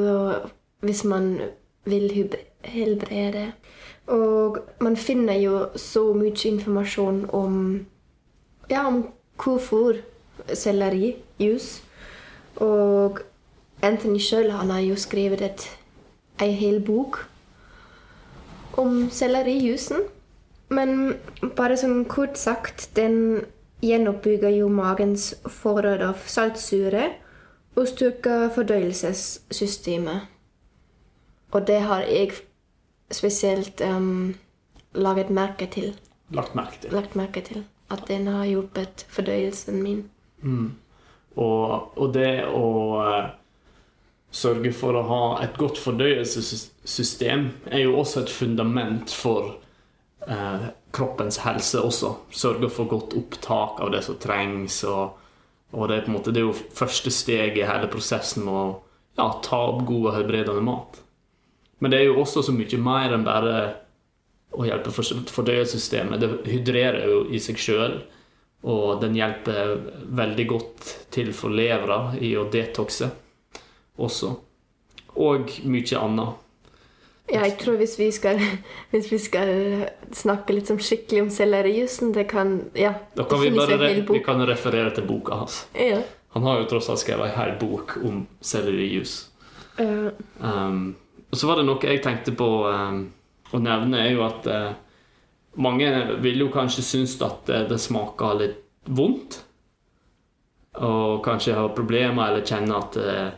hvis 0.80 1.04
man 1.04 1.38
vil 1.84 2.36
helbrede. 2.64 3.52
Og 4.06 4.58
man 4.80 4.96
finner 4.96 5.34
jo 5.38 5.66
så 5.76 6.12
mye 6.14 6.48
informasjon 6.48 7.26
om 7.32 7.86
ja, 8.70 8.86
om 8.86 9.06
hvorfor 9.42 9.92
sellerijus. 10.54 11.82
Og 12.56 13.18
Anthony 13.82 14.18
sjøl 14.18 14.50
har 14.50 14.80
jo 14.80 14.96
skrevet 14.96 15.42
et, 15.42 15.66
ei 16.42 16.52
hel 16.52 16.80
bok 16.84 17.18
om 18.78 19.08
sellerijusen. 19.10 20.06
Men 20.72 21.14
bare 21.56 21.76
sånn 21.76 22.04
kort 22.08 22.38
sagt, 22.40 22.90
den 22.96 23.44
gjenoppbygger 23.82 24.54
jo 24.56 24.68
magens 24.72 25.32
forråd 25.50 26.04
av 26.06 26.22
saltsyre 26.30 27.08
og 27.76 27.88
styrker 27.88 28.48
fordøyelsessystemet. 28.54 30.28
Og 31.52 31.66
det 31.68 31.80
har 31.84 32.06
jeg 32.08 32.32
spesielt 33.12 33.80
um, 33.84 34.34
laget 34.94 35.30
merke 35.30 35.66
til. 35.66 35.92
Lagt 36.32 36.54
merke 36.54 36.80
til. 36.80 36.94
Lagt 36.94 37.16
merke 37.16 37.42
til. 37.44 37.64
At 37.90 38.06
den 38.08 38.26
har 38.26 38.46
hjulpet 38.48 39.06
fordøyelsen 39.12 39.82
min. 39.82 40.06
Og, 41.36 41.98
og 41.98 42.14
det 42.14 42.44
å 42.48 42.68
uh, 43.00 43.32
sørge 44.32 44.72
for 44.76 44.96
å 44.96 45.04
ha 45.08 45.22
et 45.44 45.58
godt 45.60 45.80
fordøyelsessystem 45.80 47.48
er 47.70 47.84
jo 47.84 47.98
også 48.00 48.24
et 48.24 48.32
fundament 48.32 49.12
for 49.12 49.56
eh, 50.28 50.68
kroppens 50.92 51.38
helse 51.44 51.80
også. 51.80 52.14
Sørge 52.30 52.70
for 52.72 52.90
godt 52.90 53.16
opptak 53.18 53.80
av 53.82 53.92
det 53.94 54.02
som 54.06 54.18
trengs. 54.22 54.82
Og, 54.88 55.18
og 55.72 55.88
det, 55.88 55.96
er 55.96 56.06
på 56.06 56.12
en 56.12 56.18
måte, 56.18 56.34
det 56.34 56.42
er 56.42 56.48
jo 56.48 56.56
første 56.76 57.12
steg 57.14 57.58
i 57.58 57.68
hele 57.68 57.90
prosessen 57.92 58.44
med 58.46 58.54
å 58.54 58.66
ja, 59.18 59.28
ta 59.44 59.62
opp 59.72 59.86
god 59.88 60.10
og 60.10 60.16
helbredende 60.18 60.64
mat. 60.64 61.00
Men 61.82 61.92
det 61.92 62.00
er 62.00 62.10
jo 62.10 62.20
også 62.22 62.44
så 62.46 62.54
mye 62.54 62.78
mer 62.78 63.16
enn 63.16 63.26
bare 63.26 63.56
å 64.52 64.66
hjelpe 64.68 64.92
for- 64.94 65.24
fordøyelsessystemet. 65.32 66.20
Det 66.20 66.52
hydrerer 66.52 67.08
jo 67.08 67.22
i 67.32 67.40
seg 67.42 67.58
sjøl. 67.58 68.02
Og 68.62 69.00
den 69.02 69.16
hjelper 69.18 69.72
veldig 70.14 70.44
godt 70.46 70.90
til 71.10 71.32
for 71.34 71.50
levra 71.50 72.12
i 72.22 72.36
å 72.38 72.44
detoxe 72.50 73.08
også. 73.98 74.30
Og 75.18 75.50
mye 75.66 75.98
annet. 75.98 76.38
Ja, 77.32 77.46
jeg 77.46 77.56
tror 77.62 77.78
hvis 77.80 77.96
vi 77.96 78.10
skal, 78.12 78.40
hvis 78.92 79.10
vi 79.12 79.18
skal 79.22 79.52
snakke 80.12 80.56
litt 80.56 80.68
sånn 80.68 80.80
skikkelig 80.82 81.26
om 81.26 81.30
sellerijusen, 81.32 82.12
det 82.16 82.26
kan 82.32 82.58
Ja. 82.78 82.94
Da 83.16 83.24
kan 83.28 83.40
vi 83.40 83.52
bare 83.56 83.92
vi 84.08 84.24
kan 84.24 84.42
referere 84.46 84.92
til 84.94 85.08
boka 85.08 85.40
hans. 85.42 85.64
Ja. 85.74 86.02
Han 86.36 86.46
har 86.48 86.62
jo 86.62 86.68
tross 86.70 86.88
alt 86.92 87.02
skrevet 87.02 87.28
ei 87.28 87.36
hel 87.36 87.56
bok 87.60 87.98
om 88.04 88.26
sellerijus. 88.40 89.28
Eh, 89.78 90.10
Um, 90.42 90.96
og 91.30 91.38
så 91.38 91.48
var 91.48 91.56
det 91.56 91.64
noe 91.64 91.80
jeg 91.80 92.02
tenkte 92.04 92.34
på 92.36 92.46
um, 92.68 93.06
å 93.52 93.60
nevne, 93.62 94.00
er 94.02 94.10
jo 94.12 94.24
at 94.26 94.48
uh, 94.50 94.74
mange 95.56 95.88
vil 96.24 96.44
jo 96.44 96.50
kanskje 96.52 96.84
synes 96.84 97.14
at 97.24 97.48
uh, 97.48 97.62
det 97.68 97.78
smaker 97.80 98.36
litt 98.40 98.58
vondt. 98.84 99.38
Og 100.82 101.22
kanskje 101.24 101.56
har 101.56 101.74
problemer 101.76 102.30
eller 102.30 102.46
kjenner 102.48 102.78
at 102.78 102.94
eh, 102.96 103.32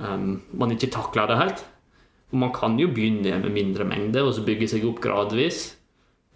um, 0.00 0.38
man 0.56 0.70
ikke 0.72 0.88
takler 0.94 1.28
det 1.28 1.36
helt. 1.36 1.64
Og 2.28 2.36
man 2.42 2.52
kan 2.52 2.76
jo 2.80 2.90
begynne 2.92 3.38
med 3.40 3.54
mindre 3.54 3.86
mengder 3.88 4.26
og 4.28 4.34
så 4.36 4.44
bygge 4.44 4.68
seg 4.74 4.84
opp 4.88 5.00
gradvis. 5.04 5.62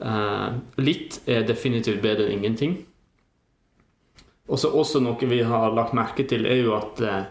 Eh, 0.03 0.49
litt 0.81 1.21
er 1.31 1.45
definitivt 1.47 2.03
bedre 2.05 2.27
enn 2.27 2.41
ingenting. 2.41 2.79
Og 4.51 4.59
så 4.59 4.73
også 4.73 5.03
noe 5.05 5.29
vi 5.29 5.43
har 5.47 5.73
lagt 5.77 5.95
merke 5.97 6.27
til, 6.29 6.47
er 6.49 6.65
jo 6.65 6.75
at 6.77 7.03
eh, 7.05 7.31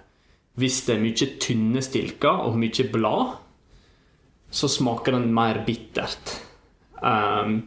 hvis 0.62 0.82
det 0.88 0.96
er 0.96 1.04
mye 1.04 1.30
tynne 1.42 1.84
stilker 1.84 2.46
og 2.46 2.60
mye 2.60 2.88
blad, 2.92 3.36
så 4.52 4.68
smaker 4.68 5.16
den 5.16 5.30
mer 5.34 5.62
bittert. 5.68 6.36
Um, 7.02 7.62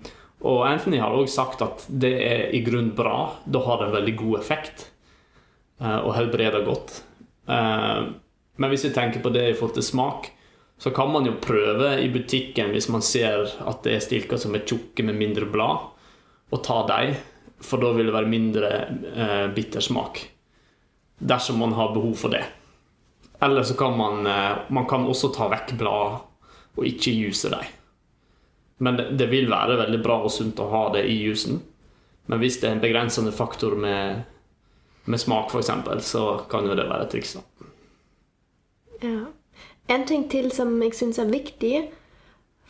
og 0.44 0.66
Anthony 0.68 0.98
har 1.00 1.14
også 1.16 1.34
sagt 1.40 1.62
at 1.64 1.86
det 1.88 2.12
er 2.20 2.42
i 2.54 2.60
grunnen 2.66 2.92
bra. 2.96 3.40
Da 3.48 3.62
har 3.64 3.80
det 3.80 3.88
en 3.88 3.96
veldig 3.96 4.14
god 4.20 4.34
effekt 4.42 4.84
uh, 5.80 6.04
og 6.04 6.12
helbreder 6.18 6.66
godt. 6.66 6.98
Uh, 7.48 8.12
men 8.60 8.70
hvis 8.70 8.84
vi 8.84 8.92
tenker 8.94 9.24
på 9.24 9.32
det 9.32 9.46
i 9.48 9.56
forhold 9.56 9.78
til 9.78 9.86
smak, 9.86 10.28
så 10.84 10.90
kan 10.90 11.08
man 11.10 11.24
jo 11.24 11.32
prøve 11.40 11.94
i 12.04 12.10
butikken 12.12 12.74
hvis 12.74 12.90
man 12.92 13.00
ser 13.00 13.46
at 13.64 13.78
det 13.86 13.94
er 13.94 14.02
stilker 14.04 14.36
som 14.36 14.52
er 14.52 14.66
tjukke 14.68 15.00
med 15.08 15.16
mindre 15.16 15.46
blad, 15.48 15.86
å 16.52 16.58
ta 16.60 16.82
dem, 16.90 17.14
for 17.64 17.80
da 17.80 17.94
vil 17.96 18.10
det 18.10 18.12
være 18.12 18.28
mindre 18.28 18.72
eh, 19.16 19.46
bitter 19.56 19.80
smak. 19.80 20.18
Dersom 21.16 21.56
man 21.62 21.72
har 21.72 21.94
behov 21.94 22.18
for 22.20 22.34
det. 22.34 22.42
Eller 23.40 23.64
så 23.64 23.72
kan 23.80 23.96
man, 23.96 24.26
eh, 24.28 24.58
man 24.76 24.84
kan 24.90 25.06
også 25.08 25.30
ta 25.32 25.46
vekk 25.54 25.72
blad 25.80 26.18
og 26.76 26.88
ikke 26.90 27.14
juse 27.16 27.48
dem. 27.54 27.70
Men 28.84 29.00
det, 29.00 29.28
vil 29.32 29.48
være 29.48 29.78
veldig 29.80 30.00
bra 30.04 30.18
og 30.26 30.34
sunt 30.36 30.60
å 30.60 30.66
ha 30.68 30.82
det 30.98 31.06
i 31.08 31.16
jusen. 31.22 31.62
Men 32.28 32.42
hvis 32.42 32.58
det 32.60 32.68
er 32.68 32.76
en 32.76 32.84
begrensende 32.84 33.32
faktor 33.32 33.72
med, 33.80 34.28
med 35.08 35.24
smak, 35.24 35.48
f.eks., 35.48 35.72
så 36.10 36.26
kan 36.52 36.68
jo 36.68 36.76
det 36.76 36.84
være 36.92 37.08
et 37.08 37.16
triks. 37.16 37.38
ja. 39.00 39.16
En 39.88 40.06
ting 40.08 40.28
til 40.30 40.50
som 40.52 40.82
jeg 40.82 40.94
syns 40.96 41.18
er 41.18 41.28
viktig, 41.30 41.88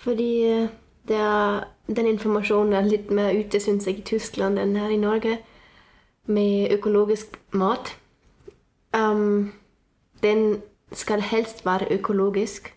fordi 0.03 0.31
eh, 0.51 0.69
det 1.09 1.17
er, 1.21 1.65
den 1.87 2.07
informasjonen 2.11 2.73
er 2.75 2.89
litt 2.89 3.11
mer 3.15 3.35
ute, 3.37 3.61
syns 3.61 3.87
jeg, 3.87 3.99
i 4.01 4.07
Tyskland 4.09 4.59
enn 4.59 4.77
her 4.77 4.91
i 4.91 4.97
Norge, 5.01 5.39
med 6.27 6.73
økologisk 6.73 7.37
mat. 7.53 7.93
Um, 8.97 9.53
den 10.23 10.63
skal 10.93 11.21
helst 11.21 11.65
være 11.67 11.91
økologisk. 11.99 12.71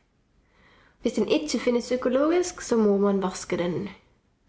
Hvis 1.01 1.13
den 1.13 1.27
ikke 1.31 1.59
finnes 1.61 1.91
økologisk, 1.93 2.61
så 2.61 2.75
må 2.77 2.97
man 2.97 3.21
vaske 3.23 3.57
den 3.57 3.87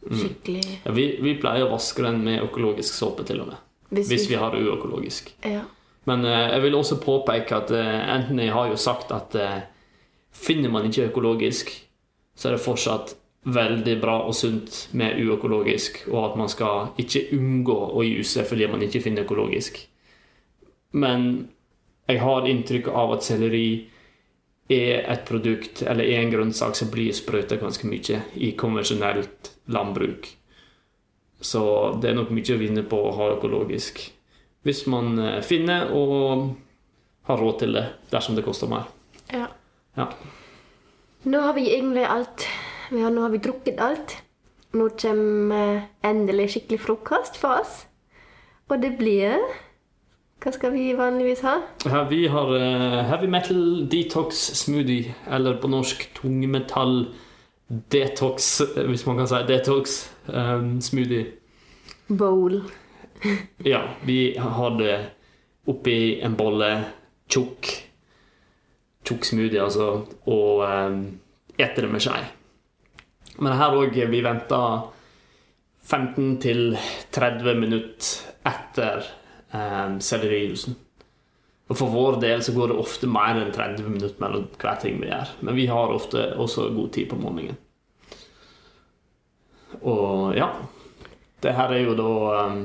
skikkelig. 0.08 0.62
Ja, 0.86 0.92
vi, 0.96 1.04
vi 1.22 1.34
pleier 1.40 1.66
å 1.68 1.72
vaske 1.76 2.02
den 2.02 2.22
med 2.24 2.42
økologisk 2.42 2.94
såpe, 2.96 3.24
til 3.28 3.40
og 3.44 3.50
med. 3.52 3.58
Hvis 3.90 4.08
Hvis 4.08 4.26
vi- 4.28 4.34
vi 4.34 4.40
har 4.40 4.56
uøkologisk. 4.56 5.34
Ja. 5.44 5.62
Men 6.08 6.24
eh, 6.24 6.50
jeg 6.54 6.62
vil 6.62 6.74
også 6.74 6.96
påpeke 7.00 7.56
at 7.56 7.70
eh, 7.70 8.14
Anthony 8.14 8.48
har 8.50 8.68
jo 8.68 8.76
sagt 8.76 9.12
at 9.12 9.34
eh, 9.34 9.60
finner 10.32 10.72
man 10.72 10.86
ikke 10.88 11.08
økologisk, 11.10 11.72
så 12.34 12.48
er 12.48 12.56
det 12.56 12.64
fortsatt 12.64 13.14
veldig 13.48 13.94
bra 14.02 14.16
og 14.26 14.34
sunt 14.36 14.88
med 14.98 15.20
uøkologisk, 15.22 16.02
og 16.12 16.18
at 16.24 16.40
man 16.40 16.50
skal 16.52 16.90
ikke 17.00 17.28
unngå 17.36 17.76
å 17.96 18.04
juse 18.06 18.44
fordi 18.46 18.66
man 18.70 18.82
ikke 18.84 19.02
finner 19.04 19.24
økologisk. 19.26 19.80
Men 20.98 21.48
jeg 22.08 22.20
har 22.22 22.48
inntrykk 22.48 22.90
av 22.92 23.14
at 23.16 23.26
selleri 23.26 23.68
er 24.68 25.06
et 25.08 25.24
produkt, 25.28 25.82
eller 25.82 26.04
er 26.04 26.22
en 26.22 26.32
grønnsak 26.32 26.76
som 26.76 26.90
blir 26.92 27.14
sprøyta 27.16 27.56
ganske 27.60 27.88
mye 27.88 28.20
i 28.36 28.52
konvensjonelt 28.56 29.52
landbruk. 29.72 30.28
Så 31.40 31.62
det 32.02 32.10
er 32.10 32.18
nok 32.18 32.32
mye 32.34 32.54
å 32.54 32.60
vinne 32.60 32.84
på 32.84 32.98
å 33.00 33.14
ha 33.16 33.32
økologisk. 33.36 34.02
Hvis 34.66 34.84
man 34.90 35.14
eh, 35.22 35.40
finner 35.46 35.92
og 35.94 36.50
har 37.28 37.40
råd 37.40 37.60
til 37.62 37.76
det, 37.76 37.84
dersom 38.10 38.36
det 38.36 38.44
koster 38.44 38.70
mer. 38.70 38.88
Ja. 39.98 40.06
Ja. 40.06 40.08
Nå 41.22 41.40
har 41.42 41.54
vi 41.54 41.66
egentlig 41.74 42.04
alt. 42.06 42.46
Vi 42.90 43.00
har, 43.02 43.10
nå 43.10 43.24
har 43.24 43.32
vi 43.34 43.40
drukket 43.42 43.80
alt. 43.82 44.14
Nå 44.78 44.88
kommer 45.00 45.88
endelig 46.06 46.52
skikkelig 46.54 46.84
frokost 46.84 47.38
for 47.40 47.62
oss. 47.62 47.80
Og 48.68 48.78
det 48.82 48.94
blir 49.00 49.40
Hva 50.38 50.52
skal 50.54 50.70
vi 50.70 50.92
vanligvis 50.94 51.40
ha? 51.42 51.56
Ja, 51.82 52.04
vi 52.06 52.20
har 52.30 52.52
eh, 52.54 53.00
heavy 53.08 53.26
metal 53.26 53.88
detox 53.90 54.38
smoothie, 54.60 55.16
eller 55.26 55.56
på 55.58 55.66
norsk 55.66 56.04
tungmetall 56.14 57.08
detox, 57.90 58.60
eh, 58.62 58.86
hvis 58.86 59.02
man 59.08 59.18
kan 59.18 59.26
si 59.26 59.40
detox 59.48 59.96
um, 60.30 60.76
smoothie. 60.78 61.32
Bowl. 62.06 62.60
Ja, 63.66 63.82
vi 64.06 64.38
har 64.38 64.78
det 64.78 64.94
oppi 65.66 66.20
en 66.22 66.38
bolle 66.38 66.70
tjukk 67.26 67.87
tjukk 69.08 69.24
smoothie, 69.24 69.62
altså, 69.64 69.88
og 70.28 70.64
eh, 70.68 70.98
eter 71.58 71.86
det 71.86 71.92
med 71.92 72.04
skje. 72.04 72.20
Men 73.38 73.56
her 73.58 73.76
òg 73.78 73.96
vi 74.10 74.20
venter 74.24 74.88
15-30 75.88 77.54
minutter 77.56 78.10
etter 78.48 79.06
eh, 79.54 79.96
sellerijuicen. 80.04 80.76
Og 81.68 81.76
For 81.76 81.92
vår 81.92 82.16
del 82.22 82.42
så 82.44 82.54
går 82.56 82.72
det 82.72 82.80
ofte 82.80 83.08
mer 83.12 83.36
enn 83.36 83.52
30 83.52 83.88
minutter 83.88 84.20
mellom 84.22 84.46
hver 84.56 84.78
ting 84.80 85.00
vi 85.02 85.10
gjør. 85.10 85.34
Men 85.44 85.56
vi 85.56 85.66
har 85.68 85.92
ofte 85.92 86.30
også 86.40 86.70
god 86.72 86.92
tid 86.96 87.10
på 87.10 87.18
morgenen. 87.20 87.58
Og 89.84 90.32
ja 90.34 90.48
Det 91.42 91.52
her 91.54 91.70
er 91.70 91.82
jo 91.84 91.92
da 91.94 92.12
um, 92.48 92.62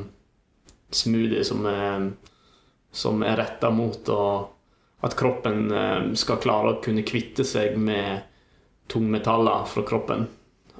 smoothie 0.90 1.44
som 1.46 1.66
er, 1.70 2.08
som 2.90 3.20
er 3.28 3.38
retta 3.38 3.70
mot 3.70 4.08
å, 4.10 4.24
at 5.04 5.18
kroppen 5.20 5.66
um, 5.72 6.14
skal 6.16 6.42
klare 6.44 6.74
å 6.74 6.80
kunne 6.84 7.06
kvitte 7.08 7.46
seg 7.48 7.76
med 7.80 8.24
tungmetaller 8.92 9.68
fra 9.70 9.84
kroppen. 9.88 10.28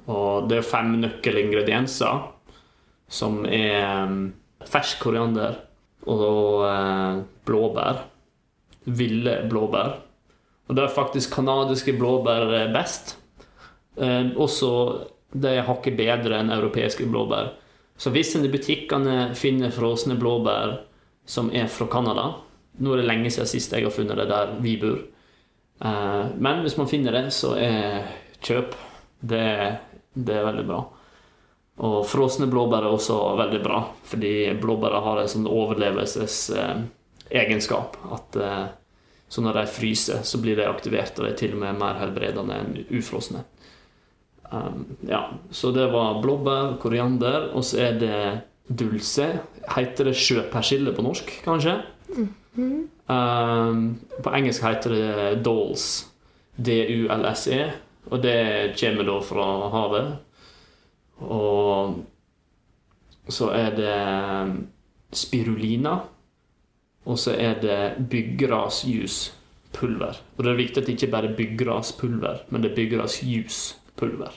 Og 0.04 0.48
det 0.48 0.60
er 0.60 0.68
fem 0.68 0.94
nøkkelingredienser 1.02 2.24
som 3.12 3.42
er 3.48 4.06
um, 4.08 4.32
fersk 4.68 5.02
koriander 5.04 5.60
og 6.08 6.64
uh, 6.64 7.20
blåbær. 7.48 8.04
Ville 8.84 9.38
blåbær. 9.48 9.98
Og 10.68 10.76
det 10.76 10.86
er 10.86 10.96
faktisk 10.96 11.36
canadiske 11.36 11.92
blåbær 11.96 12.72
best. 12.72 13.18
Eh, 14.00 14.32
også 14.40 14.70
er 15.44 15.66
hakket 15.68 15.96
bedre 15.98 16.40
enn 16.40 16.52
europeiske 16.54 17.06
blåbær. 17.10 17.52
Så 17.96 18.10
hvis 18.14 18.32
en 18.34 18.46
i 18.46 18.50
butikkene 18.50 19.34
finner 19.38 19.74
frosne 19.74 20.16
blåbær 20.18 20.78
som 21.30 21.50
er 21.54 21.68
fra 21.70 21.86
Canada 21.92 22.26
Nå 22.78 22.92
er 22.92 22.96
det 23.00 23.10
lenge 23.10 23.30
siden 23.30 23.46
sist 23.50 23.72
jeg 23.74 23.84
har 23.86 23.94
funnet 23.94 24.18
det 24.18 24.28
der 24.30 24.46
vi 24.64 24.72
bor. 24.82 24.98
Eh, 25.80 26.24
Men 26.38 26.62
hvis 26.64 26.78
man 26.80 26.90
finner 26.90 27.12
det, 27.12 27.32
så 27.34 27.50
er 27.58 28.02
kjøp. 28.44 28.70
Det, 29.20 29.76
det 30.14 30.34
er 30.36 30.44
veldig 30.48 30.66
bra. 30.68 30.80
Og 31.84 32.06
frosne 32.06 32.46
blåbær 32.46 32.82
er 32.86 32.92
også 32.94 33.36
veldig 33.38 33.62
bra, 33.64 33.78
fordi 34.06 34.54
blåbær 34.62 34.92
har 35.02 35.18
en 35.20 35.28
sånn 35.30 35.46
overlevelsesegenskap. 35.50 37.96
At 38.14 38.36
eh, 38.38 38.66
så 39.28 39.40
når 39.42 39.52
de 39.58 39.66
fryser, 39.74 40.22
så 40.22 40.38
blir 40.38 40.56
de 40.60 40.66
aktivert, 40.68 41.18
og 41.18 41.24
de 41.24 41.30
er 41.32 41.36
til 41.40 41.52
og 41.56 41.60
med 41.64 41.78
mer 41.80 41.94
helbredende 41.98 42.54
enn 42.60 42.72
ufrosne. 42.94 43.40
Um, 44.52 44.84
ja, 45.08 45.22
så 45.50 45.70
det 45.74 45.86
var 45.90 46.20
blåbær, 46.22 46.76
koriander, 46.82 47.50
og 47.56 47.62
så 47.66 47.76
er 47.88 47.92
det 47.98 48.40
dulce. 48.68 49.26
Heter 49.74 50.04
det 50.10 50.16
sjøpersille 50.20 50.92
på 50.94 51.02
norsk, 51.02 51.42
kanskje? 51.42 51.74
Um, 52.14 53.98
på 54.22 54.30
engelsk 54.30 54.62
heter 54.64 54.90
det 54.94 55.42
dolls. 55.44 56.06
D-u-l-s-e. 56.56 57.72
Og 58.12 58.22
det 58.22 58.74
kommer 58.78 59.04
da 59.08 59.20
fra 59.24 59.68
havet. 59.72 60.12
Og 61.24 61.94
så 63.28 63.50
er 63.56 63.70
det 63.78 64.00
spirulina. 65.14 66.00
Og 67.04 67.18
så 67.20 67.30
er 67.36 67.54
det 67.60 67.94
byggrasjuspulver. 68.10 70.14
Og 70.36 70.44
det 70.44 70.50
er 70.50 70.62
viktig 70.62 70.80
at 70.80 70.86
det 70.88 70.94
ikke 70.96 71.12
bare 71.12 71.28
er 71.28 71.36
byggraspulver, 71.36 72.36
men 72.48 72.62
det 72.62 72.70
er 72.70 72.78
byggrasjuspulver. 72.78 74.32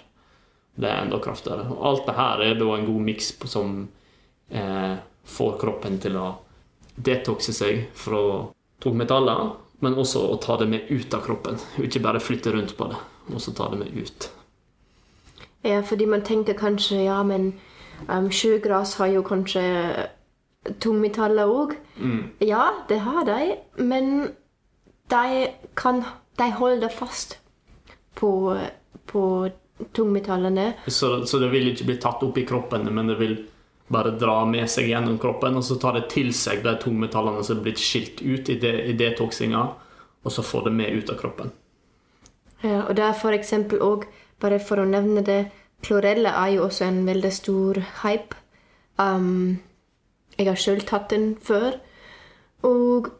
Det 0.78 0.90
er 0.90 1.02
enda 1.02 1.18
kraftigere. 1.24 1.66
Og 1.74 1.82
alt 1.90 2.06
det 2.10 2.16
her 2.18 2.38
er 2.44 2.54
da 2.60 2.68
en 2.76 2.90
god 2.90 3.02
miks 3.08 3.28
som 3.50 3.68
eh, 4.52 4.96
får 5.28 5.52
kroppen 5.62 5.96
til 6.04 6.14
å 6.20 6.28
detoxe 6.98 7.54
seg 7.54 7.86
fra 7.98 8.20
tungmetaller, 8.84 9.54
men 9.86 9.98
også 9.98 10.24
å 10.32 10.40
ta 10.42 10.58
det 10.58 10.68
med 10.72 10.90
ut 10.90 11.14
av 11.14 11.24
kroppen. 11.26 11.60
Ikke 11.84 12.02
bare 12.04 12.22
flytte 12.24 12.54
rundt 12.54 12.74
på 12.78 12.90
det, 12.90 13.00
men 13.28 13.40
også 13.40 13.54
ta 13.58 13.70
det 13.72 13.82
med 13.82 13.94
ut. 13.94 14.30
Ja, 15.66 15.82
fordi 15.86 16.08
man 16.10 16.24
tenker 16.26 16.58
kanskje 16.58 17.04
ja, 17.06 17.22
men 17.28 17.52
um, 18.08 18.30
sjøgras 18.34 18.96
har 19.02 19.12
jo 19.12 19.24
kanskje 19.26 19.64
tungmetaller 20.84 21.50
òg. 21.50 21.76
Ja, 22.44 22.72
det 22.90 23.02
har 23.06 23.26
de, 23.28 23.56
men 23.78 24.32
de, 25.12 25.48
kan, 25.80 26.04
de 26.38 26.50
holder 26.58 26.94
fast 26.94 27.38
på, 28.18 28.32
på 29.06 29.24
tungmetallene. 29.94 30.74
Så, 30.88 31.26
så 31.26 31.40
det 31.40 31.52
vil 31.54 31.72
ikke 31.72 31.92
bli 31.92 32.00
tatt 32.02 32.24
opp 32.26 32.38
i 32.38 32.46
kroppen, 32.48 32.90
men 32.94 33.12
det 33.12 33.18
vil 33.22 33.38
bare 33.88 34.12
dra 34.20 34.42
med 34.46 34.68
seg 34.70 34.90
gjennom 34.92 35.18
kroppen, 35.22 35.56
og 35.58 35.64
så 35.64 35.78
tar 35.80 35.96
det 35.96 36.08
til 36.12 36.34
seg 36.36 36.64
de 36.66 36.74
tungmetallene 36.82 37.44
som 37.46 37.60
er 37.60 37.68
blitt 37.68 37.82
skilt 37.82 38.22
ut 38.22 38.50
i, 38.52 38.58
det, 38.60 38.74
i 38.92 38.96
detoxinga, 39.00 39.64
og 40.24 40.34
så 40.34 40.44
får 40.44 40.68
det 40.68 40.74
med 40.80 40.98
ut 40.98 41.14
av 41.14 41.20
kroppen. 41.22 41.54
Ja, 42.64 42.84
og 42.88 42.98
det 42.98 43.06
er 43.06 43.38
eksempel 43.38 43.84
òg, 43.86 44.08
bare 44.42 44.60
for 44.60 44.82
å 44.82 44.90
nevne 44.90 45.24
det, 45.26 45.46
klorella 45.86 46.34
er 46.44 46.56
jo 46.56 46.66
også 46.66 46.88
en 46.88 47.06
veldig 47.08 47.32
stor 47.34 47.80
hype. 48.02 48.36
Um, 48.98 49.60
jeg 50.38 50.50
har 50.50 50.60
sjøl 50.60 50.82
tatt 50.86 51.10
den 51.14 51.36
før. 51.42 51.78
Og, 52.66 53.12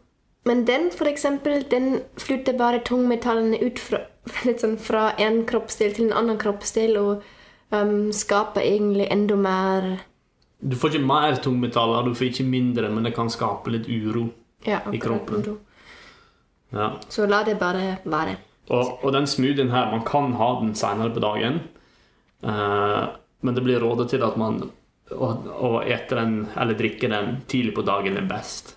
men 0.44 0.66
den, 0.66 0.90
eksempel, 0.90 1.62
den 1.70 2.02
flytter 2.18 2.58
bare 2.58 2.82
tungmetallene 2.84 3.60
ut 3.62 3.78
fra, 3.78 4.02
litt 4.46 4.62
sånn 4.62 4.78
fra 4.82 5.12
en 5.18 5.44
kroppsdel 5.48 5.94
til 5.94 6.08
en 6.08 6.18
annen 6.20 6.40
kroppsdel 6.42 6.98
og 7.00 7.26
um, 7.70 8.10
skaper 8.12 8.66
egentlig 8.66 9.08
enda 9.14 9.38
mer 9.38 9.90
Du 10.58 10.74
får 10.76 10.94
ikke 10.94 11.06
mer 11.06 11.38
tungmetaller, 11.42 12.02
du 12.02 12.14
får 12.18 12.32
ikke 12.32 12.46
mindre, 12.48 12.90
men 12.90 13.06
det 13.06 13.14
kan 13.16 13.30
skape 13.30 13.70
litt 13.70 13.86
uro. 13.88 14.28
ja, 14.66 14.80
I 14.92 14.98
kroppen. 14.98 15.44
Ja. 16.74 16.92
Så 17.08 17.26
la 17.26 17.44
det 17.46 17.58
bare 17.60 17.98
være. 18.04 18.36
Og, 18.68 18.98
og 19.04 19.12
den 19.14 19.26
smoothien 19.26 19.70
her, 19.70 19.90
man 19.92 20.04
kan 20.04 20.34
ha 20.36 20.48
den 20.60 20.74
senere 20.76 21.14
på 21.14 21.22
dagen, 21.24 21.60
eh, 22.42 23.04
men 23.40 23.54
det 23.54 23.64
blir 23.64 23.80
rådet 23.80 24.10
til 24.10 24.24
at 24.26 24.36
man 24.36 24.58
å, 25.14 25.28
å 25.30 25.70
ete 25.86 26.18
den, 26.18 26.42
eller 26.58 26.76
drikke 26.76 27.08
den 27.08 27.38
tidlig 27.48 27.74
på 27.78 27.86
dagen 27.86 28.18
er 28.18 28.28
best. 28.28 28.74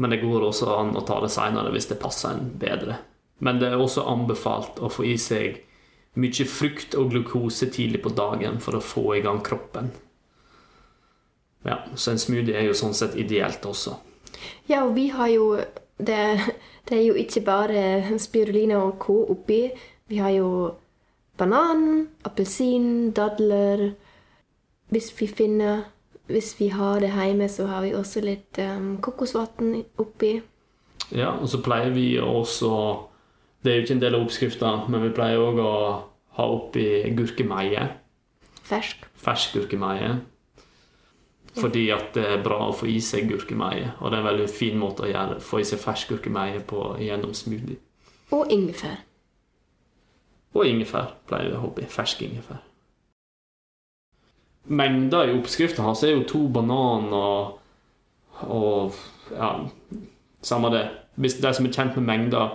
Men 0.00 0.10
det 0.10 0.22
går 0.22 0.48
også 0.48 0.72
an 0.74 0.96
å 0.96 1.04
ta 1.06 1.20
det 1.22 1.30
senere 1.30 1.70
hvis 1.74 1.90
det 1.92 2.00
passer 2.02 2.32
en 2.32 2.48
bedre. 2.58 2.96
Men 3.44 3.60
det 3.60 3.70
er 3.70 3.78
også 3.78 4.06
anbefalt 4.08 4.80
å 4.82 4.90
få 4.90 5.04
i 5.06 5.18
seg 5.20 5.60
mye 6.18 6.46
frukt 6.48 6.96
og 6.98 7.12
glukose 7.12 7.68
tidlig 7.72 8.02
på 8.04 8.12
dagen 8.16 8.58
for 8.60 8.76
å 8.76 8.84
få 8.84 9.04
i 9.16 9.22
gang 9.24 9.40
kroppen. 9.44 9.92
Ja, 11.64 11.76
Så 11.94 12.10
en 12.10 12.18
smoothie 12.18 12.56
er 12.58 12.66
jo 12.66 12.74
sånn 12.74 12.94
sett 12.94 13.14
ideelt 13.14 13.62
også. 13.66 13.96
Ja, 14.68 14.82
og 14.84 14.94
vi 14.96 15.08
har 15.08 15.28
jo 15.28 15.56
Det, 16.02 16.18
det 16.88 16.96
er 16.98 17.02
jo 17.04 17.14
ikke 17.14 17.40
bare 17.46 18.18
spirulina 18.18 18.80
og 18.82 18.98
co. 18.98 19.20
oppi. 19.30 19.70
Vi 20.08 20.16
har 20.18 20.30
jo 20.30 20.74
banan, 21.38 22.08
appelsin, 22.24 23.12
dadler 23.12 23.92
Hvis 24.90 25.12
vi 25.20 25.26
finner 25.26 25.84
Hvis 26.26 26.54
vi 26.60 26.68
har 26.68 27.00
det 27.00 27.12
hjemme, 27.12 27.48
så 27.48 27.66
har 27.66 27.82
vi 27.82 27.94
også 27.94 28.20
litt 28.20 28.58
um, 28.58 28.98
kokosvann 29.02 29.84
oppi. 29.98 30.40
Ja, 31.12 31.30
og 31.36 31.48
så 31.48 31.60
pleier 31.62 31.90
vi 31.90 32.18
også 32.18 32.70
Det 33.62 33.70
er 33.72 33.76
jo 33.76 33.82
ikke 33.82 33.94
en 33.94 34.00
del 34.02 34.14
av 34.14 34.24
oppskrifta, 34.24 34.70
men 34.88 35.02
vi 35.02 35.14
pleier 35.14 35.38
òg 35.38 35.58
å 35.62 35.74
ha 36.38 36.44
oppi 36.48 36.84
gurkemeie. 37.14 37.84
Fersk. 38.64 39.04
Fersk 39.14 39.52
gurkemeie. 39.54 40.16
Fordi 41.52 41.90
at 41.92 42.14
det 42.16 42.24
er 42.24 42.44
bra 42.44 42.58
å 42.70 42.74
få 42.76 42.88
i 42.88 42.98
seg 43.04 43.28
gurkemeie. 43.28 43.90
Og 44.00 44.08
det 44.08 44.16
er 44.16 44.22
en 44.22 44.28
veldig 44.30 44.48
fin 44.48 44.78
måte 44.80 45.04
å 45.04 45.10
gjøre 45.10 45.40
få 45.44 45.60
i 45.60 45.66
seg 45.68 45.82
fersk 45.82 46.14
gurkemeie 46.14 46.62
på 46.68 46.84
gjennom 47.02 47.34
smoothie. 47.36 47.76
Og 48.32 48.52
ingefær. 48.52 49.02
Og 50.56 50.68
ingefær 50.68 51.12
pleier 51.28 51.50
vi 51.50 51.58
å 51.58 51.64
hoppe 51.66 51.84
i. 51.84 51.90
Fersk 51.92 52.24
ingefær. 52.24 52.62
Mengda 54.72 55.24
i 55.26 55.34
oppskrifta 55.34 55.84
hans 55.84 56.04
er 56.06 56.14
jo 56.14 56.24
to 56.28 56.46
banan 56.52 57.10
og, 57.12 58.96
ja, 59.34 59.52
samme 60.44 60.70
det. 60.72 60.86
Hvis 61.20 61.36
de 61.42 61.52
som 61.52 61.66
er 61.68 61.74
kjent 61.74 61.98
med 61.98 62.08
mengda, 62.08 62.46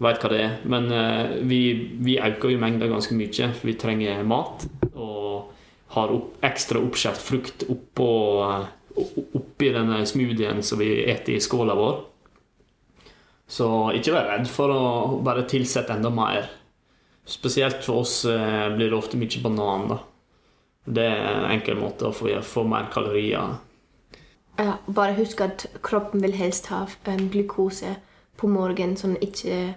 vet 0.00 0.20
hva 0.20 0.30
det 0.32 0.40
er. 0.44 0.56
Men 0.68 0.90
uh, 0.92 1.38
vi, 1.48 1.60
vi 2.02 2.18
øker 2.20 2.52
jo 2.52 2.60
mengda 2.60 2.90
ganske 2.90 3.16
mye, 3.16 3.52
for 3.54 3.70
vi 3.70 3.76
trenger 3.80 4.24
mat. 4.28 4.66
Og 4.92 5.29
har 5.94 6.12
opp, 6.14 6.36
ekstra 6.46 6.82
oppskjært 6.82 7.22
frukt 7.22 7.64
oppå, 7.70 8.10
eh, 8.46 9.08
oppi 9.38 9.72
denne 9.74 10.04
smoothien 10.06 10.62
som 10.62 10.78
vi 10.78 10.92
eter 11.10 11.36
i 11.36 11.42
skåla 11.42 11.74
vår. 11.78 12.04
Så 13.50 13.66
ikke 13.98 14.14
vær 14.14 14.28
redd 14.30 14.46
for 14.50 14.70
å 14.70 14.82
bare 15.26 15.48
tilsette 15.50 15.96
enda 15.96 16.12
mer. 16.14 16.46
Spesielt 17.26 17.82
for 17.84 18.04
oss 18.04 18.24
eh, 18.24 18.68
blir 18.74 18.90
det 18.90 18.98
ofte 18.98 19.18
mye 19.18 19.42
banan. 19.42 19.88
da. 19.90 19.98
Det 20.84 21.06
er 21.06 21.26
en 21.32 21.50
enkel 21.56 21.76
måte 21.78 22.08
å 22.08 22.14
få, 22.14 22.30
få 22.42 22.64
mer 22.66 22.88
kalorier. 22.92 23.58
Ja, 24.60 24.76
bare 24.86 25.16
husk 25.16 25.40
at 25.40 25.66
kroppen 25.82 26.22
vil 26.22 26.34
helst 26.36 26.68
ha 26.72 26.84
um, 26.86 27.28
glukose 27.32 27.96
på 28.40 28.48
morgenen. 28.50 28.96
Sånn 28.96 29.16
ikke, 29.24 29.74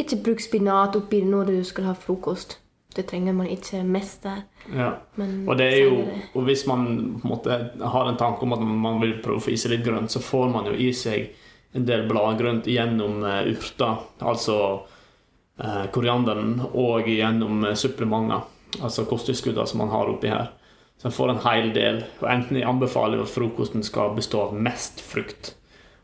ikke 0.00 0.20
bruk 0.24 0.42
spinat 0.42 0.96
oppi 0.98 1.22
når 1.26 1.52
du 1.52 1.62
skal 1.66 1.90
ha 1.90 1.96
frokost. 1.98 2.58
Det 2.96 3.06
trenger 3.08 3.34
man 3.36 3.48
ikke 3.50 3.82
mest 3.86 4.22
der. 4.26 4.42
Ja. 4.72 4.90
Og, 5.18 5.52
det 5.58 5.68
er 5.68 5.78
jo, 5.86 6.02
og 6.34 6.46
hvis 6.48 6.66
man 6.68 6.86
måte, 7.24 7.58
har 7.80 8.08
en 8.08 8.18
tanke 8.20 8.46
om 8.46 8.56
at 8.56 8.62
man 8.62 9.00
vil 9.02 9.18
prøve 9.24 9.40
å 9.40 9.44
få 9.46 9.54
i 9.54 9.60
seg 9.60 9.76
litt 9.76 9.86
grønt, 9.86 10.12
så 10.12 10.22
får 10.22 10.50
man 10.52 10.68
jo 10.70 10.74
i 10.76 10.90
seg 10.96 11.30
en 11.76 11.86
del 11.88 12.04
bladgrønt 12.08 12.68
gjennom 12.68 13.22
uh, 13.24 13.40
urter, 13.48 14.02
altså 14.20 14.56
uh, 14.82 15.86
korianderen, 15.94 16.58
og 16.72 17.08
gjennom 17.08 17.64
uh, 17.64 17.72
supplementer, 17.78 18.44
altså 18.82 19.06
kosttilskuddene 19.08 19.70
som 19.70 19.80
man 19.80 19.94
har 19.94 20.12
oppi 20.12 20.32
her. 20.32 20.52
Så 21.00 21.08
man 21.08 21.16
får 21.16 21.32
en 21.32 21.40
hel 21.46 21.72
del. 21.74 22.04
Og 22.20 22.28
enten 22.30 22.60
jeg 22.60 22.68
anbefaler 22.68 23.24
at 23.24 23.32
frokosten 23.32 23.82
skal 23.82 24.12
bestå 24.14 24.44
av 24.44 24.52
mest 24.54 25.00
frukt. 25.02 25.54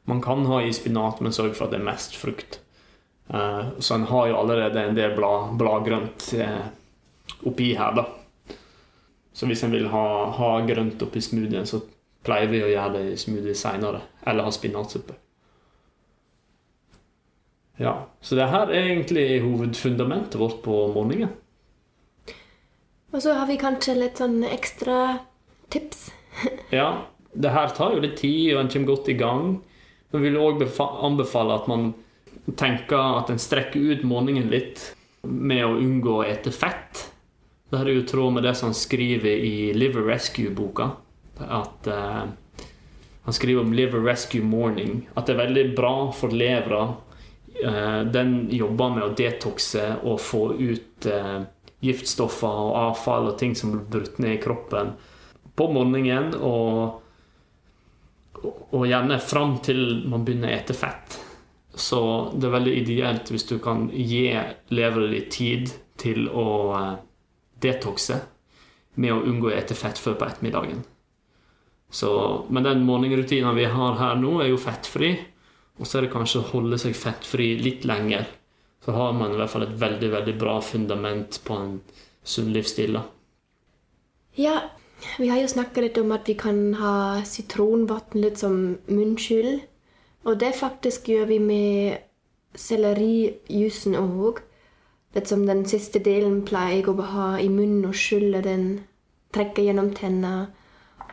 Man 0.08 0.22
kan 0.24 0.46
ha 0.48 0.62
i 0.64 0.72
spinat, 0.72 1.20
men 1.20 1.36
sørg 1.36 1.52
for 1.54 1.68
at 1.68 1.76
det 1.76 1.82
er 1.82 1.90
mest 1.90 2.16
frukt. 2.16 2.62
Eh, 3.28 3.66
så 3.78 3.94
en 3.94 4.06
har 4.08 4.26
jo 4.26 4.36
allerede 4.36 4.82
en 4.82 4.96
del 4.96 5.12
blad, 5.16 5.56
bladgrønt 5.60 6.30
eh, 6.38 6.64
oppi 7.46 7.72
her, 7.78 7.94
da. 7.94 8.06
Så 9.32 9.46
hvis 9.46 9.62
en 9.62 9.72
vil 9.74 9.88
ha, 9.92 10.04
ha 10.34 10.50
grønt 10.66 11.02
oppi 11.04 11.22
smoothien, 11.22 11.66
så 11.68 11.80
pleier 12.26 12.50
vi 12.50 12.62
å 12.64 12.70
gjøre 12.72 12.94
det 12.96 13.02
i 13.12 13.18
smoothie 13.20 13.54
seinere. 13.56 14.02
Eller 14.26 14.48
ha 14.48 14.52
spinatsuppe. 14.54 15.14
Ja, 17.78 18.08
Så 18.20 18.34
det 18.34 18.48
her 18.50 18.72
er 18.72 18.88
egentlig 18.88 19.42
hovedfundamentet 19.44 20.34
vårt 20.40 20.62
på 20.64 20.88
morgenen. 20.90 21.30
Og 23.14 23.22
så 23.22 23.36
har 23.38 23.46
vi 23.46 23.56
kanskje 23.56 23.94
litt 23.96 24.18
sånn 24.20 24.42
ekstra 24.44 25.18
tips. 25.70 26.08
Ja, 26.74 27.06
det 27.32 27.54
her 27.54 27.70
tar 27.74 27.94
jo 27.94 28.02
litt 28.02 28.18
tid, 28.20 28.52
og 28.54 28.64
en 28.64 28.72
kommer 28.72 28.90
godt 28.90 29.08
i 29.08 29.16
gang. 29.18 29.46
Men 30.10 30.22
vi 30.24 30.30
vil 30.32 30.42
òg 30.42 30.64
anbefale 31.06 31.54
at 31.54 31.70
man 31.70 31.92
tenker 32.58 32.98
at 33.20 33.30
en 33.30 33.40
strekker 33.40 33.94
ut 33.94 34.04
morgenen 34.08 34.50
litt 34.52 34.82
med 35.22 35.64
å 35.66 35.78
unngå 35.78 36.18
å 36.18 36.26
ete 36.26 36.52
fett. 36.54 37.06
Det 37.68 37.76
er 37.76 37.90
jo 37.92 38.00
i 38.00 38.06
tråd 38.08 38.32
med 38.32 38.46
det 38.48 38.54
som 38.56 38.70
han 38.70 38.76
skriver 38.76 39.44
i 39.44 39.72
Liver 39.76 40.06
Rescue-boka. 40.08 40.90
At 41.38 41.86
eh, 41.86 42.22
Han 43.24 43.34
skriver 43.34 43.60
om 43.60 43.72
Liver 43.72 44.00
Rescue 44.00 44.42
Morning. 44.42 45.08
At 45.14 45.26
det 45.26 45.34
er 45.34 45.42
veldig 45.44 45.64
bra 45.76 45.92
for 46.16 46.32
levra. 46.32 46.94
Eh, 47.64 48.00
den 48.08 48.48
jobber 48.50 48.94
med 48.94 49.04
å 49.04 49.12
detoxe 49.16 49.84
og 50.00 50.20
få 50.24 50.42
ut 50.56 51.06
eh, 51.12 51.40
giftstoffer 51.84 52.62
og 52.64 52.76
avfall 52.86 53.28
og 53.32 53.38
ting 53.38 53.52
som 53.58 53.74
blir 53.74 53.84
brutt 53.92 54.16
ned 54.22 54.38
i 54.38 54.40
kroppen 54.42 54.94
på 55.58 55.68
morgenen. 55.74 56.32
Og, 56.40 57.02
og 58.72 58.86
gjerne 58.88 59.20
fram 59.20 59.58
til 59.66 60.06
man 60.08 60.24
begynner 60.24 60.54
å 60.54 60.56
ete 60.56 60.78
fett. 60.78 61.18
Så 61.78 62.00
det 62.32 62.48
er 62.48 62.56
veldig 62.56 62.78
ideelt 62.80 63.28
hvis 63.30 63.46
du 63.50 63.58
kan 63.62 63.90
gi 63.92 64.32
leveren 64.72 65.12
din 65.12 65.28
tid 65.30 65.76
til 66.00 66.30
å 66.32 66.48
eh, 66.78 66.96
detoxe 67.62 68.20
med 68.98 69.14
å 69.14 69.22
unngå 69.22 69.50
å 69.50 69.54
ete 69.54 69.76
fett 69.78 69.98
før 69.98 70.16
på 70.18 70.26
ettermiddagen. 70.26 70.82
Så, 71.90 72.10
men 72.50 72.66
den 72.66 72.84
morgenrutinen 72.84 73.56
vi 73.56 73.68
har 73.70 73.96
her 74.00 74.18
nå, 74.20 74.38
er 74.42 74.50
jo 74.52 74.60
fettfri. 74.60 75.14
Og 75.78 75.86
så 75.86 75.98
er 75.98 76.06
det 76.06 76.12
kanskje 76.12 76.42
å 76.42 76.48
holde 76.50 76.78
seg 76.80 76.96
fettfri 76.98 77.52
litt 77.62 77.86
lenger. 77.88 78.26
Så 78.84 78.94
har 78.96 79.14
man 79.16 79.32
i 79.32 79.38
hvert 79.38 79.52
fall 79.52 79.66
et 79.66 79.78
veldig 79.78 80.10
veldig 80.12 80.34
bra 80.40 80.58
fundament 80.64 81.40
på 81.46 81.54
en 81.54 81.78
sunn 82.26 82.50
livsstil. 82.52 82.98
da. 82.98 83.04
Ja, 84.38 84.56
vi 85.18 85.30
har 85.30 85.40
jo 85.40 85.50
snakka 85.50 85.82
litt 85.82 85.98
om 85.98 86.12
at 86.12 86.28
vi 86.28 86.34
kan 86.38 86.74
ha 86.78 87.22
sitronvann 87.26 88.18
litt 88.18 88.42
som 88.42 88.78
munnskyld. 88.90 89.62
Og 90.26 90.38
det 90.38 90.52
faktisk 90.58 91.08
gjør 91.08 91.30
vi 91.30 91.38
med 91.38 91.98
sellerijusen 92.58 93.96
òg. 93.98 94.42
Litt 95.18 95.32
som 95.32 95.40
den 95.48 95.64
siste 95.66 95.98
delen 95.98 96.44
pleier 96.46 96.76
jeg 96.76 96.92
å 96.92 97.06
ha 97.10 97.28
i 97.42 97.48
munnen 97.50 97.88
og 97.88 97.96
skylle 97.98 98.38
den. 98.44 98.66
Trekke 99.34 99.64
gjennom 99.66 99.88
tenna 99.96 100.46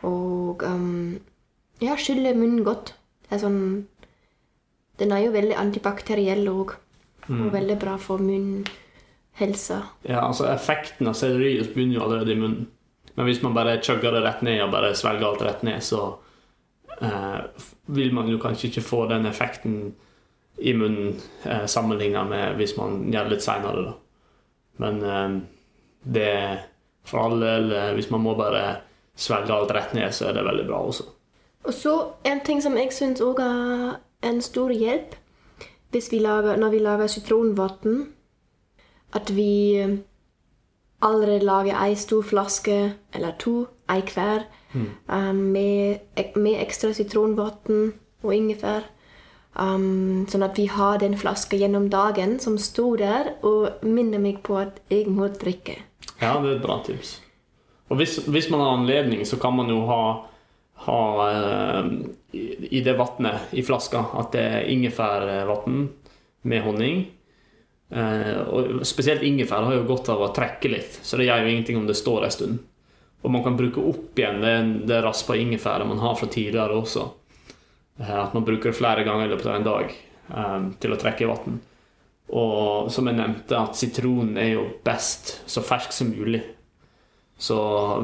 og 0.06 0.62
um, 0.62 1.16
ja, 1.82 1.96
skylle 1.98 2.36
munnen 2.38 2.62
godt. 2.68 2.94
Det 3.26 3.34
er 3.34 3.42
sånn 3.42 3.62
Den 5.00 5.12
er 5.12 5.26
jo 5.26 5.32
veldig 5.34 5.58
antibakteriell 5.58 6.46
òg. 6.52 6.76
Og 7.26 7.50
veldig 7.50 7.80
bra 7.82 7.96
for 7.98 8.22
munnhelsa. 8.22 9.80
Ja, 10.06 10.22
altså 10.22 10.46
Effekten 10.52 11.10
av 11.10 11.18
sellerijuice 11.18 11.74
begynner 11.74 11.98
jo 11.98 12.06
allerede 12.06 12.36
i 12.36 12.40
munnen. 12.44 12.68
Men 13.16 13.26
hvis 13.26 13.42
man 13.42 13.58
bare 13.58 13.80
chugger 13.82 14.14
det 14.14 14.22
rett 14.22 14.46
ned 14.46 14.62
og 14.68 14.72
bare 14.76 14.94
svelger 14.94 15.32
alt 15.32 15.42
rett 15.48 15.66
ned, 15.66 15.82
så 15.82 16.04
eh, 17.02 17.66
vil 17.98 18.14
man 18.14 18.30
jo 18.30 18.38
kanskje 18.44 18.70
ikke 18.70 18.86
få 18.86 19.06
den 19.10 19.26
effekten 19.26 19.96
i 20.58 20.74
munnen 20.74 21.16
eh, 21.44 21.66
sammenligna 21.66 22.24
med 22.24 22.56
hvis 22.60 22.78
man 22.78 23.04
gjør 23.12 23.28
det 23.28 23.36
litt 23.36 23.46
seinere, 23.46 23.84
da. 23.90 23.94
Men 24.84 25.04
eh, 25.04 25.36
det 26.16 26.32
for 27.06 27.20
all 27.20 27.40
del 27.40 27.72
eh, 27.72 27.94
Hvis 27.94 28.10
man 28.10 28.24
må 28.26 28.36
bare 28.36 28.82
svelge 29.16 29.54
alt 29.54 29.72
rett 29.72 29.94
ned, 29.96 30.12
så 30.12 30.30
er 30.30 30.36
det 30.36 30.44
veldig 30.44 30.66
bra 30.68 30.82
også. 30.90 31.06
Og 31.66 31.74
så 31.74 31.94
en 32.28 32.42
ting 32.46 32.60
som 32.62 32.76
jeg 32.78 32.92
syns 32.94 33.22
òg 33.24 33.40
er 33.40 34.02
en 34.28 34.42
stor 34.44 34.74
hjelp 34.76 35.16
vi 35.96 36.20
lager, 36.20 36.58
når 36.60 36.74
vi 36.74 36.80
lager 36.84 37.08
sitronvann, 37.08 38.02
at 39.16 39.30
vi 39.32 39.78
eh, 39.80 39.94
allerede 41.02 41.46
lager 41.46 41.78
ei 41.80 41.96
stor 41.96 42.22
flaske, 42.22 42.80
eller 43.14 43.38
to, 43.40 43.68
ei 43.90 44.02
hver, 44.02 44.44
mm. 44.74 44.90
med, 45.40 46.04
med 46.36 46.60
ekstra 46.60 46.92
sitronvann 46.92 47.94
og 48.24 48.36
ingefær. 48.36 48.90
Um, 49.56 50.26
sånn 50.28 50.44
at 50.44 50.58
vi 50.60 50.66
har 50.68 51.00
den 51.00 51.14
flaska 51.16 51.56
gjennom 51.56 51.88
dagen 51.88 52.36
som 52.44 52.58
står 52.60 52.98
der 53.00 53.30
og 53.48 53.86
minner 53.88 54.20
meg 54.20 54.42
på 54.44 54.58
at 54.60 54.82
jeg 54.92 55.08
må 55.08 55.30
drikke. 55.32 55.78
Ja, 56.20 56.36
det 56.44 56.50
er 56.50 56.56
et 56.58 56.66
bra 56.66 56.82
tips. 56.84 57.22
Og 57.88 58.02
hvis, 58.02 58.18
hvis 58.28 58.50
man 58.52 58.64
har 58.64 58.74
anledning, 58.76 59.24
så 59.28 59.40
kan 59.40 59.56
man 59.56 59.70
jo 59.72 59.86
ha, 59.88 60.02
ha 60.88 61.02
eh, 61.30 61.90
i, 62.36 62.82
det 62.84 62.98
vannet 63.00 63.56
i 63.56 63.64
flaska 63.64 64.02
at 64.20 64.34
det 64.36 64.44
er 64.44 64.70
ingefærvann 64.74 65.84
med 66.50 66.66
honning. 66.66 67.04
Eh, 67.96 68.40
og 68.50 68.82
spesielt 68.88 69.24
ingefær 69.24 69.70
har 69.70 69.78
jo 69.78 69.88
godt 69.88 70.10
av 70.12 70.24
å 70.26 70.32
trekke 70.36 70.72
litt, 70.72 71.00
så 71.06 71.16
det 71.16 71.30
gjør 71.30 71.46
jo 71.46 71.54
ingenting 71.54 71.80
om 71.80 71.88
det 71.88 71.96
står 72.00 72.26
en 72.26 72.34
stund. 72.34 72.64
Og 73.26 73.32
man 73.34 73.46
kan 73.46 73.56
bruke 73.58 73.82
opp 73.82 74.20
igjen 74.20 74.42
det, 74.44 74.56
det 74.90 75.04
raspa 75.06 75.38
ingefæret 75.40 75.88
man 75.88 76.02
har 76.04 76.18
fra 76.20 76.28
tidligere 76.30 76.76
også. 76.78 77.08
Eh, 78.00 78.18
at 78.24 78.34
man 78.34 78.46
bruker 78.46 78.72
det 78.72 78.78
flere 78.78 79.06
ganger 79.08 79.28
i 79.28 79.32
løpet 79.32 79.48
av 79.50 79.56
en 79.60 79.68
dag 79.68 79.96
um, 80.28 80.68
til 80.82 80.94
å 80.94 81.00
trekke 81.00 81.30
vann. 81.30 81.62
Og 82.36 82.92
som 82.92 83.08
jeg 83.08 83.18
nevnte, 83.20 83.58
at 83.60 83.78
sitronen 83.78 84.38
er 84.42 84.56
jo 84.56 84.68
best 84.86 85.38
så 85.50 85.64
fersk 85.64 85.94
som 85.94 86.12
mulig. 86.12 86.42
Så 87.38 87.58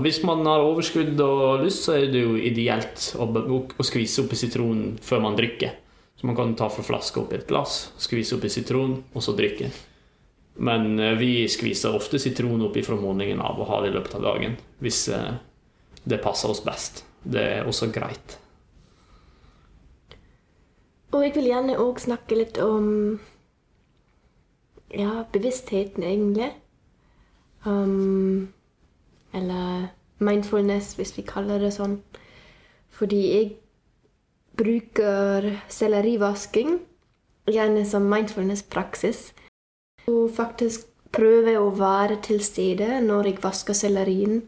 hvis 0.04 0.20
man 0.28 0.44
har 0.46 0.64
overskudd 0.66 1.20
og 1.24 1.64
lyst, 1.64 1.86
så 1.88 1.96
er 1.98 2.10
det 2.12 2.24
jo 2.26 2.36
ideelt 2.36 3.14
å, 3.16 3.26
å 3.32 3.86
skvise 3.88 4.26
oppi 4.26 4.38
sitronen 4.38 4.98
før 5.02 5.24
man 5.24 5.38
drikker. 5.40 5.78
Så 6.20 6.28
man 6.30 6.38
kan 6.38 6.52
ta 6.60 6.68
fra 6.70 6.84
flaska 6.86 7.24
oppi 7.24 7.40
et 7.40 7.48
glass, 7.50 7.94
skvise 8.00 8.36
oppi 8.38 8.52
sitron, 8.52 9.00
og 9.16 9.24
så 9.26 9.34
drikke. 9.36 9.72
Men 10.62 11.00
eh, 11.00 11.16
vi 11.18 11.32
skviser 11.50 11.96
ofte 11.98 12.20
sitron 12.22 12.68
oppi 12.68 12.84
fra 12.86 13.00
morgenen 13.00 13.42
av 13.42 13.60
og 13.60 13.72
har 13.72 13.82
det 13.82 13.94
i 13.94 13.98
løpet 13.98 14.20
av 14.20 14.28
dagen. 14.30 14.60
Hvis 14.84 15.08
det 16.04 16.22
passer 16.22 16.52
oss 16.52 16.64
best. 16.66 17.06
Det 17.24 17.42
er 17.58 17.68
også 17.70 17.90
greit. 17.94 18.41
Og 21.12 21.24
jeg 21.26 21.36
vil 21.36 21.50
gjerne 21.52 21.80
òg 21.82 22.00
snakke 22.00 22.38
litt 22.40 22.58
om 22.64 23.20
ja, 24.96 25.24
bevisstheten, 25.32 26.04
egentlig. 26.04 26.52
Um, 27.66 28.54
eller 29.34 29.92
mindfulness, 30.20 30.94
hvis 30.96 31.18
vi 31.18 31.26
kaller 31.28 31.60
det 31.60 31.74
sånn. 31.76 32.00
Fordi 32.92 33.22
jeg 33.32 33.52
bruker 34.60 35.48
sellerivasking 35.72 36.80
gjerne 37.52 37.86
som 37.88 38.08
mindfulness-praksis. 38.12 39.32
Og 40.08 40.32
faktisk 40.36 40.88
prøver 41.12 41.60
å 41.60 41.72
være 41.76 42.22
til 42.24 42.40
stede 42.44 43.02
når 43.04 43.32
jeg 43.32 43.44
vasker 43.44 43.78
sellerien. 43.78 44.42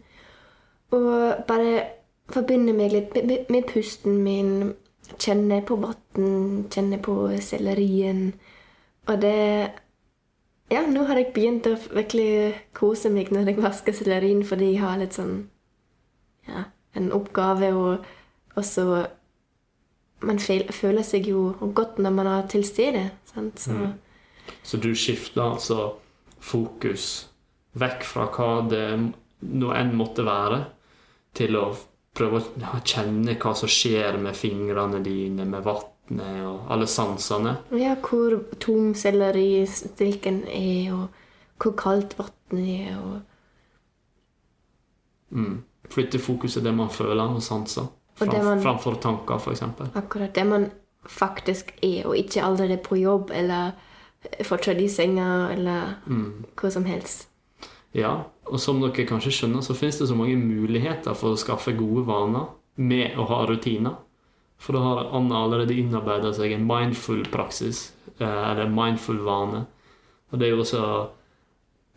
Og 0.94 1.44
bare 1.48 1.84
forbinde 2.32 2.76
meg 2.76 2.94
litt 2.94 3.16
med, 3.16 3.28
med, 3.28 3.52
med 3.52 3.68
pusten 3.72 4.22
min. 4.24 4.74
Kjenne 5.20 5.62
på 5.66 5.78
vann, 5.82 6.68
kjenne 6.74 7.00
på 7.02 7.16
sellerien. 7.42 8.34
Og 9.08 9.22
det 9.22 9.72
Ja, 10.72 10.86
nå 10.88 11.04
har 11.06 11.20
jeg 11.20 11.34
begynt 11.36 11.68
å 11.68 11.76
virkelig 11.76 12.56
kose 12.74 13.12
meg 13.14 13.30
når 13.32 13.52
jeg 13.52 13.62
vasker 13.62 13.94
sellerien, 13.94 14.44
fordi 14.48 14.72
jeg 14.72 14.82
har 14.82 14.98
litt 14.98 15.14
sånn 15.14 15.50
Ja, 16.48 16.64
en 16.96 17.12
oppgave, 17.12 17.74
og 17.74 18.06
også 18.56 19.08
Man 20.24 20.40
føler 20.40 21.04
seg 21.04 21.28
jo 21.28 21.52
godt 21.76 21.98
når 22.00 22.12
man 22.16 22.28
er 22.28 22.48
til 22.48 22.64
stede. 22.64 23.12
Sant? 23.26 23.60
Så 23.60 23.72
Mm. 23.72 23.94
Så 24.64 24.78
du 24.78 24.96
skifter 24.96 25.42
altså 25.42 25.94
fokus 26.40 27.30
vekk 27.80 28.04
fra 28.04 28.28
hva 28.32 28.70
det 28.70 28.86
nå 29.42 29.72
enn 29.76 29.96
måtte 29.98 30.26
være, 30.26 30.66
til 31.34 31.58
å 31.58 31.66
prøve 32.14 32.40
å 32.42 32.80
kjenne 32.86 33.36
hva 33.42 33.54
som 33.56 33.70
skjer 33.70 34.18
med 34.22 34.36
fingrene 34.36 35.02
dine, 35.04 35.46
med 35.46 35.64
vannet 35.64 36.44
og 36.46 36.70
alle 36.70 36.86
sansene. 36.86 37.58
Ja, 37.72 37.96
hvor 37.96 38.36
tom 38.60 38.94
selleristilken 38.94 40.44
er, 40.48 40.94
og 40.94 41.08
hvor 41.64 41.76
kaldt 41.80 42.18
vannet 42.20 42.90
er, 42.90 42.98
og 43.00 43.22
Mm. 45.34 45.64
Flytte 45.90 46.20
fokuset 46.22 46.64
det 46.64 46.74
man 46.76 46.90
føler 46.90 47.24
og 47.36 47.42
sanser, 47.42 47.82
Og 47.82 48.28
det 48.30 48.30
fram, 48.30 48.46
man- 48.46 48.62
framfor 48.62 48.96
tanker, 49.02 49.36
f.eks. 49.40 49.62
akkurat 49.96 50.34
det 50.36 50.46
man 50.48 50.72
faktisk 51.08 51.74
er, 51.82 52.06
og 52.06 52.16
ikke 52.16 52.44
allerede 52.44 52.78
på 52.78 52.96
jobb 53.02 53.32
eller 53.34 53.72
fortsatt 54.44 54.80
i 54.80 54.88
senga 54.88 55.50
eller 55.52 55.96
Mm. 56.08 56.46
hva 56.56 56.70
som 56.72 56.86
helst. 56.86 57.28
Ja, 57.94 58.24
og 58.50 58.60
som 58.60 58.80
dere 58.82 59.06
kanskje 59.06 59.32
skjønner, 59.32 59.62
så 59.66 59.76
finnes 59.78 60.00
det 60.02 60.08
så 60.10 60.18
mange 60.18 60.38
muligheter 60.40 61.14
for 61.18 61.34
å 61.34 61.40
skaffe 61.40 61.76
gode 61.78 62.06
vaner 62.08 62.48
med 62.82 63.18
å 63.22 63.28
ha 63.30 63.44
rutiner. 63.46 64.00
For 64.58 64.74
da 64.74 64.82
har 64.82 65.12
Anna 65.18 65.44
allerede 65.44 65.76
innarbeida 65.78 66.32
seg 66.34 66.56
en 66.56 66.66
mindful 66.68 67.24
praksis, 67.30 67.92
eh, 68.20 68.52
eller 68.52 68.72
mindful 68.72 69.20
vane. 69.26 69.66
Og 70.32 70.40
det 70.40 70.48
er 70.48 70.56
jo 70.56 70.64
også 70.64 70.84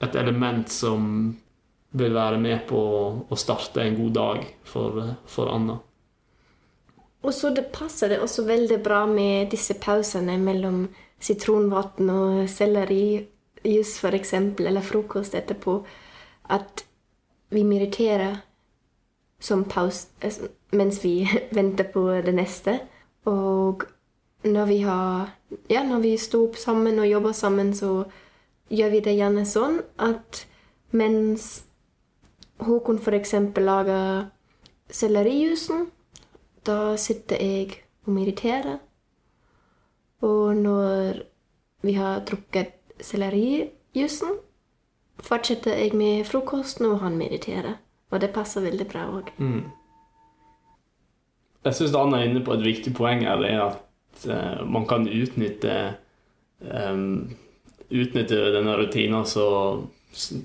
et 0.03 0.15
element 0.15 0.69
som 0.69 1.37
vil 1.97 2.13
være 2.13 2.39
med 2.39 2.67
på 2.69 2.77
å- 3.31 3.37
starte 3.39 3.81
en 3.81 3.97
god 3.97 4.13
dag 4.13 4.47
for, 4.65 5.17
for 5.27 5.49
Anna. 5.49 5.79
Og 7.25 7.33
så 7.33 7.55
det 7.55 7.73
passer 7.73 8.09
det 8.09 8.21
også 8.21 8.45
veldig 8.47 8.83
bra 8.85 9.07
med 9.07 9.51
disse 9.51 9.75
pausene 9.81 10.37
mellom 10.39 10.89
sitronvann 11.19 12.11
og 12.11 12.49
sellerijus 13.65 13.99
eksempel, 14.15 14.67
eller 14.67 14.81
frokost 14.81 15.35
etterpå, 15.35 15.81
at 16.49 16.85
vi 17.51 17.65
mediterer 17.65 18.37
som 19.41 19.65
pause 19.65 20.09
eh, 20.21 20.33
mens 20.73 21.05
vi 21.05 21.29
venter 21.59 21.85
på 21.85 22.09
det 22.25 22.35
neste. 22.35 22.79
Og 23.25 23.85
når 24.45 24.67
vi 24.67 24.81
har 24.81 25.33
Ja, 25.71 25.83
når 25.83 25.99
vi 25.99 26.17
står 26.19 26.49
opp 26.49 26.57
sammen 26.57 26.99
og 26.99 27.07
jobber 27.07 27.33
sammen, 27.33 27.75
så 27.75 28.05
gjør 28.69 28.91
vi 28.91 29.01
det 29.01 29.13
gjerne 29.15 29.45
sånn 29.47 29.77
at 30.03 30.41
mens 30.91 31.63
Håkon 32.59 32.99
f.eks. 32.99 33.35
lager 33.57 34.27
sellerijusen, 34.91 35.87
da 36.67 36.97
sitter 36.97 37.37
jeg 37.37 37.77
og 38.07 38.13
mediterer. 38.17 38.79
Og 40.25 40.57
når 40.57 41.23
vi 41.87 41.93
har 41.93 42.25
drukket 42.27 42.86
sellerijusen, 43.01 44.39
fortsetter 45.23 45.77
jeg 45.77 45.97
med 45.97 46.25
frokosten, 46.29 46.87
og 46.91 47.01
han 47.01 47.17
mediterer. 47.19 47.79
Og 48.11 48.21
det 48.23 48.31
passer 48.35 48.65
veldig 48.65 48.87
bra 48.89 49.07
òg. 49.19 49.33
Mm. 49.39 49.65
Jeg 51.67 51.75
syns 51.75 51.97
Anna 51.99 52.21
er 52.21 52.31
inne 52.31 52.45
på 52.47 52.55
et 52.55 52.63
viktig 52.63 52.93
poeng 52.95 53.25
her, 53.27 53.41
det 53.43 53.51
er 53.51 53.65
at 53.65 54.27
uh, 54.31 54.63
man 54.69 54.87
kan 54.87 55.09
utnytte 55.09 55.97
um, 56.61 57.37
Utnytte 57.87 58.35
denne 58.51 58.73
rutinen 58.75 59.23
så, 59.31 59.45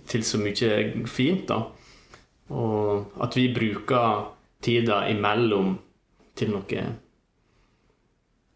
til 0.05 0.21
så 0.21 0.37
mye 0.37 1.07
fint, 1.09 1.47
da. 1.49 1.63
Og 2.53 3.15
at 3.17 3.33
vi 3.33 3.47
bruker 3.49 4.27
tida 4.61 4.99
imellom 5.09 5.71
til 6.37 6.51
noe 6.53 6.83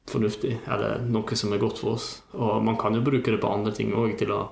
fornuftig, 0.10 0.60
eller 0.72 1.02
noe 1.10 1.38
som 1.38 1.54
er 1.54 1.62
godt 1.62 1.82
for 1.82 1.96
oss. 1.96 2.10
Og 2.38 2.62
man 2.64 2.78
kan 2.78 2.96
jo 2.96 3.04
bruke 3.06 3.32
det 3.32 3.42
på 3.42 3.52
andre 3.52 3.74
ting 3.76 3.94
òg, 3.98 4.16
til 4.20 4.34
å 4.36 4.44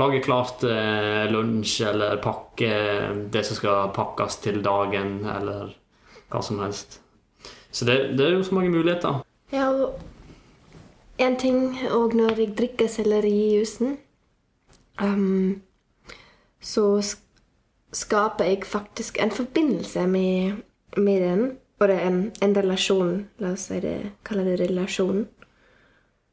lage 0.00 0.22
klart 0.24 0.64
eh, 0.64 1.28
lunsj, 1.30 1.82
eller 1.90 2.22
pakke 2.24 2.72
det 3.32 3.44
som 3.46 3.58
skal 3.58 3.92
pakkes 3.94 4.40
til 4.44 4.62
dagen, 4.64 5.20
eller 5.28 5.74
hva 6.32 6.42
som 6.44 6.62
helst. 6.64 7.00
Så 7.72 7.86
det, 7.88 8.16
det 8.18 8.26
er 8.26 8.36
jo 8.36 8.46
så 8.46 8.56
mange 8.56 8.72
muligheter. 8.72 9.22
Ja, 9.52 9.68
og 9.70 10.00
en 11.20 11.36
ting 11.40 11.76
òg 11.92 12.16
når 12.16 12.40
jeg 12.40 12.54
drikker 12.58 12.88
sellerijuicen, 12.90 13.96
um, 15.00 15.62
så 16.60 16.86
skaper 17.92 18.48
jeg 18.48 18.64
faktisk 18.64 19.20
en 19.20 19.30
forbindelse 19.30 20.06
med, 20.06 20.62
med 20.96 21.20
den. 21.20 21.44
Er 21.82 21.90
en, 21.90 22.32
en, 22.40 22.54
relasjon. 22.54 23.24
La 23.42 23.52
oss 23.56 23.66
si 23.66 23.80
det, 23.82 23.96
kalle 24.22 24.44
det 24.46 24.60
relasjon. 24.60 25.24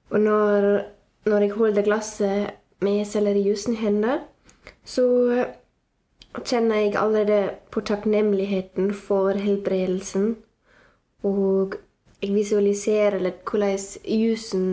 Og 0.09 0.19
når, 0.21 0.67
når 1.25 1.45
jeg 1.45 1.55
holder 1.55 1.85
glasset 1.87 2.51
med 2.85 3.05
sellerijusen 3.05 3.73
i 3.73 3.79
hendene, 3.79 4.19
så 4.85 5.05
kjenner 6.45 6.75
jeg 6.75 6.95
allerede 7.01 7.55
på 7.71 7.81
takknemligheten 7.81 8.93
for 8.93 9.33
helbredelsen. 9.33 10.35
Og 11.23 11.79
jeg 12.21 12.35
visualiserer 12.35 13.19
litt 13.23 13.41
hvordan 13.47 13.79
jusen 14.05 14.67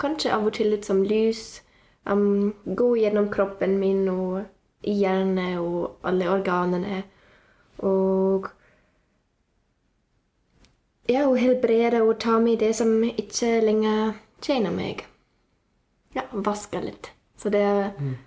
kanskje 0.00 0.32
av 0.32 0.46
og 0.48 0.54
til 0.56 0.72
litt 0.72 0.88
som 0.88 1.02
lys 1.04 1.60
um, 2.08 2.54
går 2.64 2.96
gjennom 3.02 3.28
kroppen 3.32 3.76
min 3.82 4.08
og 4.08 4.40
i 4.88 4.96
hjernen 5.02 5.58
og 5.60 6.06
alle 6.08 6.30
organene. 6.32 7.02
Og 7.84 8.48
ja, 11.10 11.26
hun 11.26 11.38
helbrede 11.38 12.02
og 12.06 12.18
ta 12.22 12.38
med 12.42 12.60
det 12.62 12.72
som 12.78 13.02
ikke 13.04 13.58
lenger 13.66 14.14
tjener 14.42 14.74
meg. 14.74 15.04
Ja, 16.14 16.24
vaske 16.32 16.80
litt. 16.82 17.12
Så 17.38 17.52
det 17.52 17.64
mm. 17.98 18.18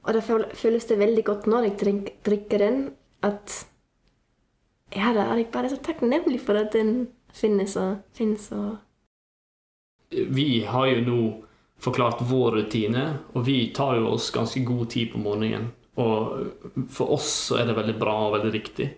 Og 0.00 0.16
det 0.16 0.22
føles 0.56 0.86
det 0.88 0.96
veldig 0.96 1.24
godt 1.24 1.46
når 1.50 1.66
jeg 1.68 2.04
drikker 2.24 2.62
den, 2.62 2.78
at 3.22 3.56
ja, 4.96 5.12
da 5.14 5.26
er 5.28 5.42
jeg 5.42 5.50
bare 5.52 5.70
så 5.70 5.76
takknemlig 5.76 6.40
for 6.42 6.58
at 6.58 6.72
den 6.72 7.10
finnes 7.36 7.76
og 7.78 8.00
finnes 8.16 8.48
og 8.56 8.78
Vi 10.10 10.64
har 10.66 10.88
jo 10.90 11.02
nå 11.06 11.20
forklart 11.80 12.24
vår 12.26 12.56
rutine, 12.56 13.04
og 13.34 13.44
vi 13.46 13.70
tar 13.76 14.00
jo 14.00 14.08
oss 14.16 14.32
ganske 14.34 14.64
god 14.64 14.88
tid 14.90 15.12
på 15.12 15.20
morgenen. 15.22 15.70
Og 16.00 16.88
for 16.90 17.14
oss 17.14 17.28
så 17.46 17.60
er 17.60 17.68
det 17.68 17.76
veldig 17.76 17.94
bra 18.00 18.16
og 18.26 18.34
veldig 18.38 18.52
riktig. 18.52 18.88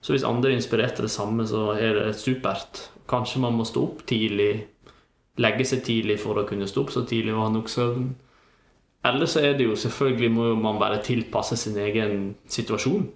Så 0.00 0.14
hvis 0.14 0.26
andre 0.26 0.52
er 0.52 0.58
inspirert 0.58 0.94
til 0.96 1.08
det 1.08 1.12
samme, 1.12 1.46
så 1.46 1.72
er 1.74 1.96
det 1.96 2.16
supert. 2.18 2.84
Kanskje 3.10 3.42
man 3.42 3.56
må 3.58 3.66
stå 3.66 3.82
opp 3.88 4.04
tidlig, 4.06 4.52
legge 5.42 5.66
seg 5.66 5.82
tidlig 5.86 6.18
for 6.22 6.38
å 6.38 6.46
kunne 6.48 6.68
stå 6.70 6.84
opp 6.84 6.92
så 6.94 7.04
tidlig 7.08 7.34
og 7.34 7.44
ha 7.44 7.52
nok 7.54 7.70
søvn. 7.72 8.08
Eller 9.08 9.30
så 9.30 9.42
er 9.46 9.56
det 9.58 9.66
jo 9.68 9.76
selvfølgelig 9.78 10.30
må 10.34 10.48
man 10.58 10.78
bare 10.80 11.02
tilpasse 11.04 11.56
sin 11.58 11.78
egen 11.80 12.34
situasjon. 12.50 13.06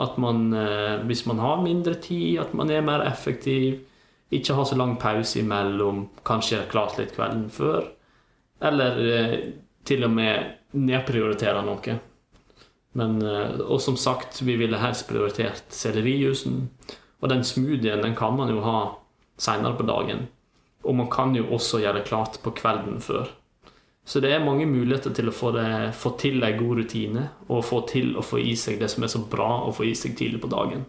At 0.00 0.16
man, 0.20 0.52
eh, 0.52 1.04
hvis 1.08 1.24
man 1.26 1.38
har 1.40 1.62
mindre 1.62 1.94
tid, 1.94 2.40
at 2.40 2.54
man 2.54 2.70
er 2.70 2.84
mer 2.84 3.04
effektiv. 3.06 3.80
Ikke 4.30 4.54
har 4.54 4.64
så 4.64 4.76
lang 4.76 4.96
pause 4.98 5.38
imellom. 5.40 6.08
Kanskje 6.24 6.58
har 6.58 6.70
klart 6.72 6.98
litt 6.98 7.14
kvelden 7.14 7.48
før. 7.50 7.92
Eller 8.60 8.98
eh, 9.06 9.36
til 9.84 10.04
og 10.04 10.10
med 10.10 10.56
nedprioritere 10.72 11.62
noe. 11.64 11.98
Men, 12.96 13.18
eh, 13.22 13.60
og 13.60 13.80
som 13.84 13.96
sagt, 13.96 14.40
vi 14.42 14.56
ville 14.56 14.80
helst 14.80 15.08
prioritert 15.08 15.64
sellerijusen. 15.68 16.68
Og 17.20 17.28
den 17.28 17.44
smoothien 17.44 18.02
den 18.02 18.16
kan 18.16 18.36
man 18.36 18.52
jo 18.52 18.62
ha 18.64 18.78
seinere 19.38 19.76
på 19.76 19.86
dagen. 19.88 20.28
Og 20.86 20.94
man 20.96 21.10
kan 21.12 21.34
jo 21.36 21.44
også 21.52 21.82
gjøre 21.82 22.04
klart 22.06 22.40
på 22.42 22.54
kvelden 22.56 23.00
før. 23.04 23.28
Så 24.06 24.20
det 24.22 24.30
er 24.32 24.44
mange 24.44 24.68
muligheter 24.70 25.10
til 25.10 25.28
å 25.28 25.34
få, 25.34 25.50
det, 25.56 25.94
få 25.98 26.12
til 26.20 26.44
en 26.46 26.58
god 26.60 26.78
rutine, 26.78 27.24
og 27.48 27.64
få 27.66 27.80
til 27.90 28.12
å 28.16 28.22
få 28.22 28.38
i 28.38 28.54
seg 28.56 28.78
det 28.78 28.88
som 28.92 29.02
er 29.02 29.10
så 29.10 29.24
bra 29.26 29.48
å 29.66 29.72
få 29.74 29.88
i 29.88 29.96
seg 29.98 30.14
tidlig 30.16 30.40
på 30.44 30.52
dagen. 30.52 30.84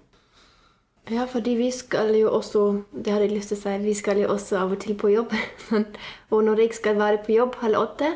Ja, 1.10 1.24
fordi 1.26 1.56
vi 1.56 1.70
skal 1.72 2.12
jo 2.20 2.34
også 2.36 2.82
Det 2.92 3.14
hadde 3.14 3.30
jeg 3.30 3.38
lyst 3.38 3.54
til 3.54 3.58
å 3.58 3.62
si. 3.62 3.76
Vi 3.86 3.94
skal 3.96 4.20
jo 4.22 4.28
også 4.34 4.58
av 4.60 4.74
og 4.76 4.82
til 4.84 4.96
på 5.00 5.10
jobb. 5.14 5.34
og 6.34 6.44
når 6.44 6.62
jeg 6.66 6.78
skal 6.78 7.00
være 7.00 7.24
på 7.26 7.34
jobb 7.38 7.56
halv 7.64 7.80
åtte, 7.80 8.12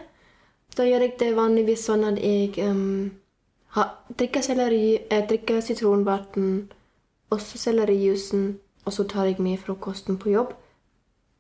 da 0.76 0.86
gjør 0.88 1.08
jeg 1.08 1.18
det 1.20 1.32
vanligvis 1.36 1.88
sånn 1.88 2.04
at 2.08 2.20
jeg 2.22 2.52
um, 2.68 3.10
drikker, 4.20 4.42
selleri, 4.42 5.00
jeg 5.12 5.26
drikker 5.30 5.62
sitronvann, 5.62 6.72
også 7.32 7.58
sellerijuicen, 7.58 8.60
og 8.86 8.94
så 8.94 9.04
tar 9.08 9.30
jeg 9.30 9.40
med 9.40 9.58
frokosten 9.58 10.18
på 10.18 10.30
jobb. 10.30 10.54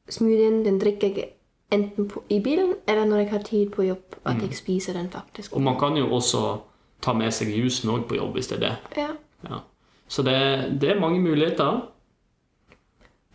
Smoothien 0.09 0.65
den 0.65 0.79
drikker 0.79 1.07
jeg 1.07 1.29
enten 1.71 2.07
på, 2.07 2.23
i 2.29 2.39
bilen 2.39 2.73
eller 2.87 3.05
når 3.05 3.17
jeg 3.17 3.29
har 3.29 3.43
tid 3.47 3.69
på 3.69 3.83
jobb, 3.83 4.15
at 4.25 4.35
mm. 4.35 4.41
jeg 4.41 4.55
spiser 4.55 4.93
den 4.93 5.09
faktisk. 5.09 5.55
Og 5.55 5.61
man 5.61 5.79
kan 5.79 5.97
jo 5.97 6.13
også 6.15 6.57
ta 7.01 7.13
med 7.13 7.31
seg 7.33 7.51
jusen 7.55 7.89
òg 7.89 8.05
på 8.07 8.15
jobb, 8.15 8.35
hvis 8.35 8.51
det 8.51 8.57
er 8.59 8.67
det. 8.67 8.75
Ja. 8.97 9.09
ja. 9.49 9.59
Så 10.07 10.23
det, 10.23 10.37
det, 10.81 10.89
er 10.91 10.99
mange 10.99 11.19
muligheter. 11.19 11.81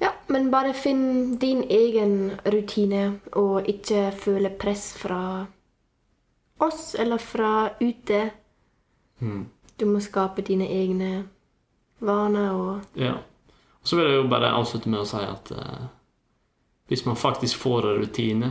Ja, 0.00 0.12
men 0.28 0.50
bare 0.50 0.74
finn 0.74 1.36
din 1.40 1.64
egen 1.70 2.30
rutine, 2.46 3.20
og 3.32 3.68
ikke 3.68 4.10
føle 4.12 4.50
press 4.50 4.92
fra 4.98 5.46
oss 6.60 6.94
eller 6.98 7.18
fra 7.18 7.70
ute. 7.80 8.30
Mm. 9.20 9.46
Du 9.76 9.86
må 9.86 10.00
skape 10.00 10.42
dine 10.42 10.68
egne 10.68 11.28
vaner 12.00 12.52
og 12.52 13.00
Ja. 13.00 13.16
Og 13.80 13.88
så 13.88 13.96
vil 13.96 14.08
jeg 14.10 14.16
jo 14.16 14.28
bare 14.28 14.52
avslutte 14.52 14.90
med 14.90 15.00
å 15.00 15.06
si 15.06 15.22
at 15.22 15.50
eh, 15.54 15.84
hvis 16.88 17.04
man 17.06 17.16
faktisk 17.16 17.58
får 17.58 17.86
en 17.86 18.00
rutine, 18.02 18.50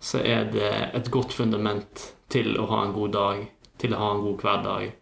så 0.00 0.20
er 0.20 0.50
det 0.52 0.70
et 0.94 1.10
godt 1.10 1.32
fundament 1.32 2.14
til 2.28 2.58
å 2.60 2.66
ha 2.70 2.84
en 2.84 2.92
god 2.92 3.12
dag, 3.12 3.42
til 3.78 3.94
å 3.94 3.98
ha 3.98 4.12
en 4.14 4.22
god 4.22 4.44
hverdag. 4.44 4.92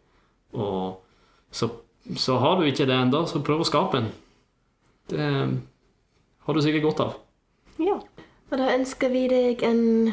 Og 0.52 1.02
så, 1.50 1.68
så 2.16 2.38
har 2.38 2.56
du 2.56 2.66
ikke 2.68 2.86
det 2.86 2.96
ennå, 2.96 3.24
så 3.26 3.42
prøv 3.44 3.64
å 3.64 3.68
skape 3.68 4.00
en. 4.00 4.10
Det 5.10 5.28
har 6.46 6.54
du 6.54 6.62
sikkert 6.62 6.86
godt 6.88 7.04
av. 7.04 7.16
Ja. 7.82 7.98
Og 8.52 8.58
da 8.60 8.72
ønsker 8.74 9.12
vi 9.12 9.26
deg 9.32 9.62
en 9.64 10.12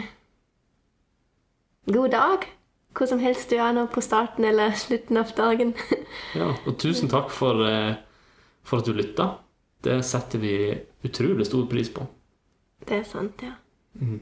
god 1.91 2.15
dag. 2.15 2.47
Hvor 2.97 3.09
som 3.09 3.21
helst 3.21 3.51
du 3.51 3.59
er 3.61 3.73
nå 3.75 3.85
på 3.93 4.01
starten 4.01 4.47
eller 4.49 4.73
slutten 4.77 5.19
av 5.21 5.33
dagen. 5.37 5.75
ja, 6.39 6.49
og 6.65 6.77
tusen 6.81 7.11
takk 7.11 7.29
for, 7.33 7.61
eh, 7.67 7.99
for 8.65 8.81
at 8.81 8.89
du 8.89 8.95
lytta. 8.97 9.29
Det 9.85 9.99
setter 10.03 10.41
vi 10.41 10.55
utrolig 11.05 11.45
stor 11.47 11.67
pris 11.71 11.91
på. 11.93 12.07
Det 12.87 12.97
er 12.97 13.05
sant, 13.07 13.43
ja. 13.45 13.53
Mm. 13.99 14.19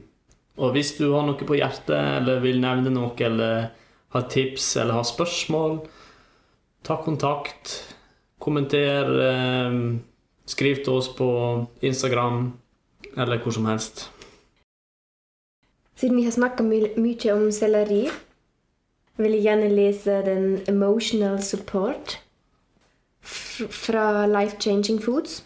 Og 0.58 0.74
hvis 0.74 0.92
du 0.98 1.08
har 1.12 1.24
noe 1.26 1.48
på 1.48 1.56
hjertet, 1.58 1.96
eller 1.96 2.42
vil 2.42 2.60
nevne 2.62 2.92
noe, 2.92 3.14
eller 3.14 3.70
har 4.14 4.28
tips, 4.30 4.76
eller 4.76 4.98
har 4.98 5.06
spørsmål, 5.06 5.80
ta 6.86 6.98
kontakt. 7.02 7.74
Kommenter. 8.38 9.10
Eh, 9.30 9.80
skriv 10.48 10.84
til 10.84 10.92
oss 10.92 11.08
på 11.08 11.28
Instagram, 11.84 12.52
eller 13.16 13.38
hvor 13.42 13.52
som 13.52 13.66
helst. 13.68 14.08
Siden 15.98 16.16
vi 16.16 16.24
har 16.24 16.32
snakka 16.32 16.62
my 16.62 16.80
mye 16.96 17.34
om 17.34 17.48
selleri, 17.52 18.06
vil 19.18 19.32
jeg 19.32 19.42
gjerne 19.42 19.68
lese 19.68 20.10
den 20.10 20.56
'Emotional 20.68 21.42
Support' 21.42 22.20
fra 23.70 24.26
Life 24.26 24.56
Changing 24.60 25.02
Foods. 25.02 25.44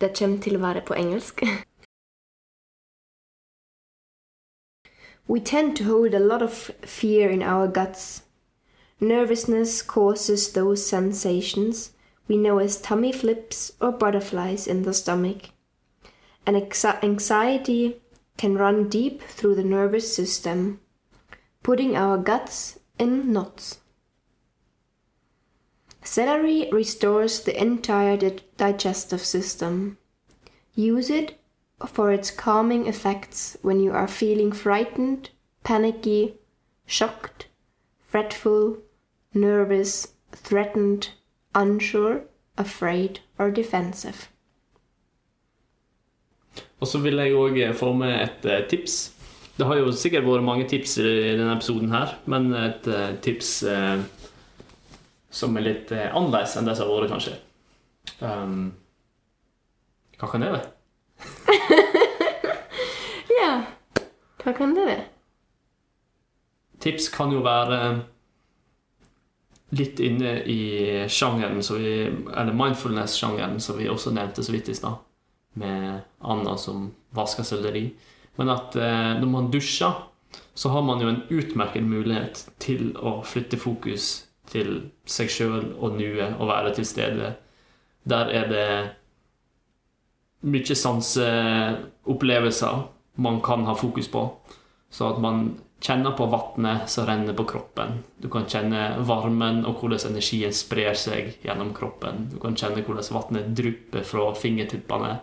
Det 0.00 0.18
kommer 0.18 0.40
til 0.40 0.56
å 0.56 0.60
være 0.60 0.82
på 0.86 0.94
engelsk. 0.94 1.42
We 5.28 5.40
tend 5.40 5.76
to 5.76 5.84
hold 5.84 6.14
a 6.14 6.18
lot 6.18 6.42
of 6.42 6.70
fear 6.84 7.28
in 7.28 7.42
our 7.42 7.66
guts. 7.66 8.24
Nervousness 9.00 9.82
causes 9.82 10.52
those 10.52 10.86
sensations 10.86 11.92
we 12.30 12.36
know 12.36 12.58
as 12.58 12.80
tummy 12.80 13.12
flips 13.12 13.72
or 13.80 13.90
butterflies 13.90 14.68
in 14.68 14.82
the 14.82 14.94
stomach. 14.94 15.50
And 16.46 16.56
anxiety 17.02 17.96
can 18.38 18.56
run 18.56 18.88
deep 18.88 19.20
through 19.22 19.56
the 19.56 19.64
nervous 19.64 20.14
system, 20.14 20.80
putting 21.62 21.96
our 21.96 22.18
guts 22.18 22.78
in 22.98 23.32
knots. 23.32 23.78
Celery 26.02 26.68
restores 26.72 27.42
the 27.44 27.60
entire 27.60 28.16
di 28.16 28.38
digestive 28.56 29.20
system. 29.20 29.98
Use 30.74 31.10
it 31.10 31.38
for 31.86 32.12
its 32.12 32.30
calming 32.30 32.86
effects 32.86 33.56
when 33.62 33.80
you 33.80 33.92
are 33.92 34.08
feeling 34.08 34.52
frightened, 34.52 35.30
panicky, 35.62 36.36
shocked, 36.86 37.46
fretful, 38.00 38.78
nervous, 39.34 40.14
threatened, 40.32 41.10
unsure, 41.54 42.22
afraid 42.56 43.20
or 43.38 43.50
defensive. 43.50 44.28
Og 46.80 46.86
så 46.86 46.98
vil 46.98 47.16
jeg 47.20 47.34
òg 47.36 47.58
få 47.76 47.92
med 47.92 48.14
et 48.22 48.46
eh, 48.48 48.68
tips. 48.68 49.12
Det 49.60 49.66
har 49.68 49.76
jo 49.76 49.90
sikkert 49.92 50.24
vært 50.24 50.46
mange 50.46 50.64
tips 50.64 50.94
i 51.02 51.34
denne 51.36 51.52
episoden 51.52 51.90
her, 51.92 52.14
men 52.32 52.46
et 52.56 52.86
eh, 52.88 53.10
tips 53.20 53.48
eh, 53.68 54.00
som 55.28 55.52
er 55.60 55.66
litt 55.66 55.90
eh, 55.92 56.06
annerledes 56.08 56.54
enn 56.56 56.64
det 56.64 56.78
som 56.78 56.88
har 56.88 57.02
vært, 57.02 57.12
kanskje. 57.12 57.34
Um, 58.24 58.72
hva 60.16 60.30
kan 60.32 60.40
det 60.46 60.54
være? 60.54 60.70
Ja, 63.40 63.52
hva 64.40 64.52
kan 64.56 64.72
det 64.76 64.84
være? 64.88 65.04
Tips 66.80 67.10
kan 67.12 67.32
jo 67.36 67.44
være 67.44 67.80
litt 69.76 70.00
inne 70.00 70.40
i 70.48 70.60
sjangeren, 71.12 71.60
så 71.64 71.76
vi, 71.76 72.08
eller 72.08 72.56
mindfulness-sjangeren, 72.56 73.60
som 73.60 73.76
vi 73.76 73.92
også 73.92 74.16
nevnte 74.16 74.40
så 74.44 74.52
vidt 74.56 74.72
i 74.72 74.78
stad, 74.80 74.96
med 75.60 76.00
Anna 76.24 76.56
som 76.56 76.88
vasker 77.16 77.44
selleri. 77.44 77.90
Men 78.40 78.48
at 78.54 78.76
eh, 78.80 79.12
når 79.20 79.28
man 79.28 79.50
dusjer, 79.52 79.92
så 80.56 80.68
har 80.72 80.82
man 80.86 81.00
jo 81.02 81.08
en 81.10 81.22
utmerket 81.28 81.84
mulighet 81.84 82.50
til 82.62 82.96
å 82.96 83.22
flytte 83.26 83.58
fokus 83.60 84.26
til 84.50 84.90
seg 85.08 85.28
sjøl 85.30 85.74
og 85.78 85.92
nuet 85.98 86.34
og 86.40 86.48
være 86.50 86.74
til 86.78 86.86
stede. 86.88 87.34
Der 88.08 88.26
er 88.32 88.48
det 88.50 88.66
mye 90.48 90.74
sanseopplevelser 90.82 92.76
man 93.20 93.40
kan 93.44 93.64
ha 93.68 93.74
fokus 93.76 94.08
på. 94.08 94.30
Så 94.90 95.08
at 95.12 95.20
man 95.22 95.58
kjenner 95.80 96.12
på 96.16 96.26
vannet 96.32 96.90
som 96.90 97.06
renner 97.08 97.34
på 97.36 97.44
kroppen. 97.48 98.02
Du 98.20 98.28
kan 98.32 98.48
kjenne 98.48 99.04
varmen 99.06 99.64
og 99.68 99.80
hvordan 99.80 100.10
energien 100.12 100.52
sprer 100.56 100.94
seg 100.98 101.36
gjennom 101.44 101.74
kroppen. 101.76 102.30
Du 102.32 102.38
kan 102.40 102.56
kjenne 102.56 102.82
hvordan 102.84 103.14
vannet 103.16 103.52
drypper 103.56 104.02
fra 104.06 104.34
fingertuppene. 104.36 105.18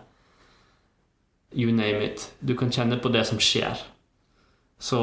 You 1.52 1.72
name 1.72 2.04
it. 2.04 2.32
Du 2.40 2.54
kan 2.56 2.72
kjenne 2.72 2.98
på 3.00 3.08
det 3.12 3.24
som 3.26 3.40
skjer. 3.40 3.80
Så 4.78 5.00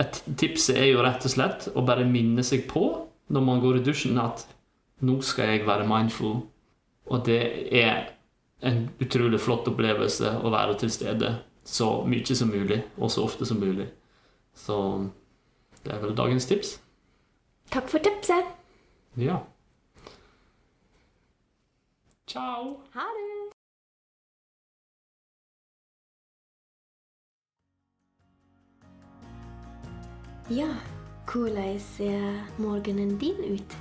et 0.00 0.22
tips 0.40 0.70
er 0.72 0.88
jo 0.90 1.02
rett 1.04 1.24
og 1.26 1.34
slett 1.34 1.68
å 1.76 1.84
bare 1.84 2.08
minne 2.08 2.44
seg 2.46 2.64
på 2.70 2.84
når 3.30 3.44
man 3.44 3.60
går 3.62 3.78
i 3.78 3.84
dusjen, 3.84 4.18
at 4.18 4.46
nå 5.04 5.20
skal 5.22 5.52
jeg 5.52 5.66
være 5.68 5.86
mindful. 5.88 6.40
Og 7.10 7.22
det 7.26 7.42
er 7.76 8.10
en 8.66 8.88
utrolig 9.00 9.40
flott 9.40 9.68
opplevelse 9.70 10.32
å 10.40 10.52
være 10.52 10.78
til 10.80 10.92
stede 10.92 11.34
så 11.64 11.90
mye 12.08 12.36
som 12.36 12.50
mulig, 12.50 12.80
og 12.98 13.12
så 13.12 13.24
ofte 13.24 13.46
som 13.46 13.60
mulig. 13.60 13.86
Så 14.56 14.76
det 15.84 15.94
er 15.94 16.02
vel 16.02 16.16
dagens 16.16 16.48
tips. 16.48 16.74
Takk 17.70 17.88
for 17.92 18.02
tipset. 18.02 18.50
Ja. 19.20 19.38
Ciao! 22.26 22.80
Ha 22.94 23.06
det. 23.16 23.59
Ja, 30.50 30.66
hvordan 31.30 31.78
ser 31.78 32.40
morgenen 32.58 33.18
din 33.18 33.36
ut? 33.54 33.74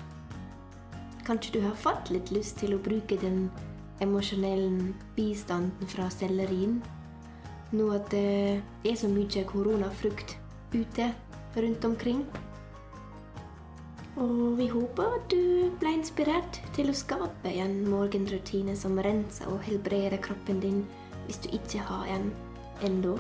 Kanskje 1.25 1.53
du 1.55 1.63
har 1.63 1.73
fått 1.73 2.11
litt 2.13 2.29
lyst 2.29 2.59
til 2.61 2.75
å 2.75 2.81
bruke 2.85 3.17
den 3.17 3.47
emosjonelle 4.05 4.91
bistanden 5.15 5.89
fra 5.89 6.05
sellerien? 6.13 6.75
Nå 7.73 7.87
at 7.95 8.13
det 8.13 8.61
er 8.85 8.99
så 9.01 9.09
mye 9.09 9.47
koronafrukt 9.49 10.35
ute 10.75 11.09
rundt 11.57 11.89
omkring. 11.89 12.21
Og 14.21 14.61
vi 14.61 14.69
håper 14.69 15.17
at 15.17 15.27
du 15.33 15.73
ble 15.81 15.95
inspirert 15.97 16.61
til 16.77 16.93
å 16.93 16.97
skape 17.01 17.49
en 17.49 17.79
morgenrutine 17.89 18.77
som 18.77 19.01
renser 19.01 19.49
og 19.49 19.65
helbreder 19.65 20.21
kroppen 20.21 20.61
din 20.61 20.85
hvis 21.25 21.41
du 21.41 21.49
ikke 21.49 21.81
har 21.89 22.13
en 22.13 22.29
ennå. 22.85 23.17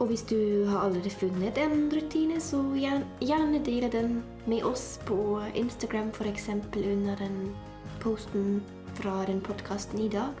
Og 0.00 0.08
hvis 0.08 0.22
du 0.24 0.64
har 0.64 0.86
allerede 0.86 1.10
funnet 1.12 1.58
en 1.60 1.90
rutine, 1.92 2.40
så 2.40 2.62
gjerne 3.20 3.60
dele 3.64 3.90
den 3.92 4.22
med 4.48 4.64
oss 4.64 5.00
på 5.04 5.42
Instagram, 5.54 6.08
f.eks. 6.16 6.48
under 6.76 7.16
den 7.20 7.50
posten 8.00 8.62
fra 8.96 9.26
den 9.28 9.42
podkasten 9.44 10.00
i 10.00 10.08
dag. 10.08 10.32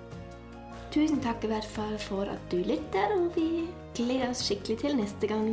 Tusen 0.90 1.20
takk 1.20 1.44
i 1.44 1.50
hvert 1.52 1.68
fall 1.76 1.98
for 2.00 2.24
at 2.32 2.40
du 2.50 2.56
lytter, 2.56 3.12
og 3.18 3.36
vi 3.36 3.68
gleder 3.94 4.32
oss 4.32 4.46
skikkelig 4.48 4.78
til 4.80 4.96
neste 4.96 5.28
gang. 5.28 5.50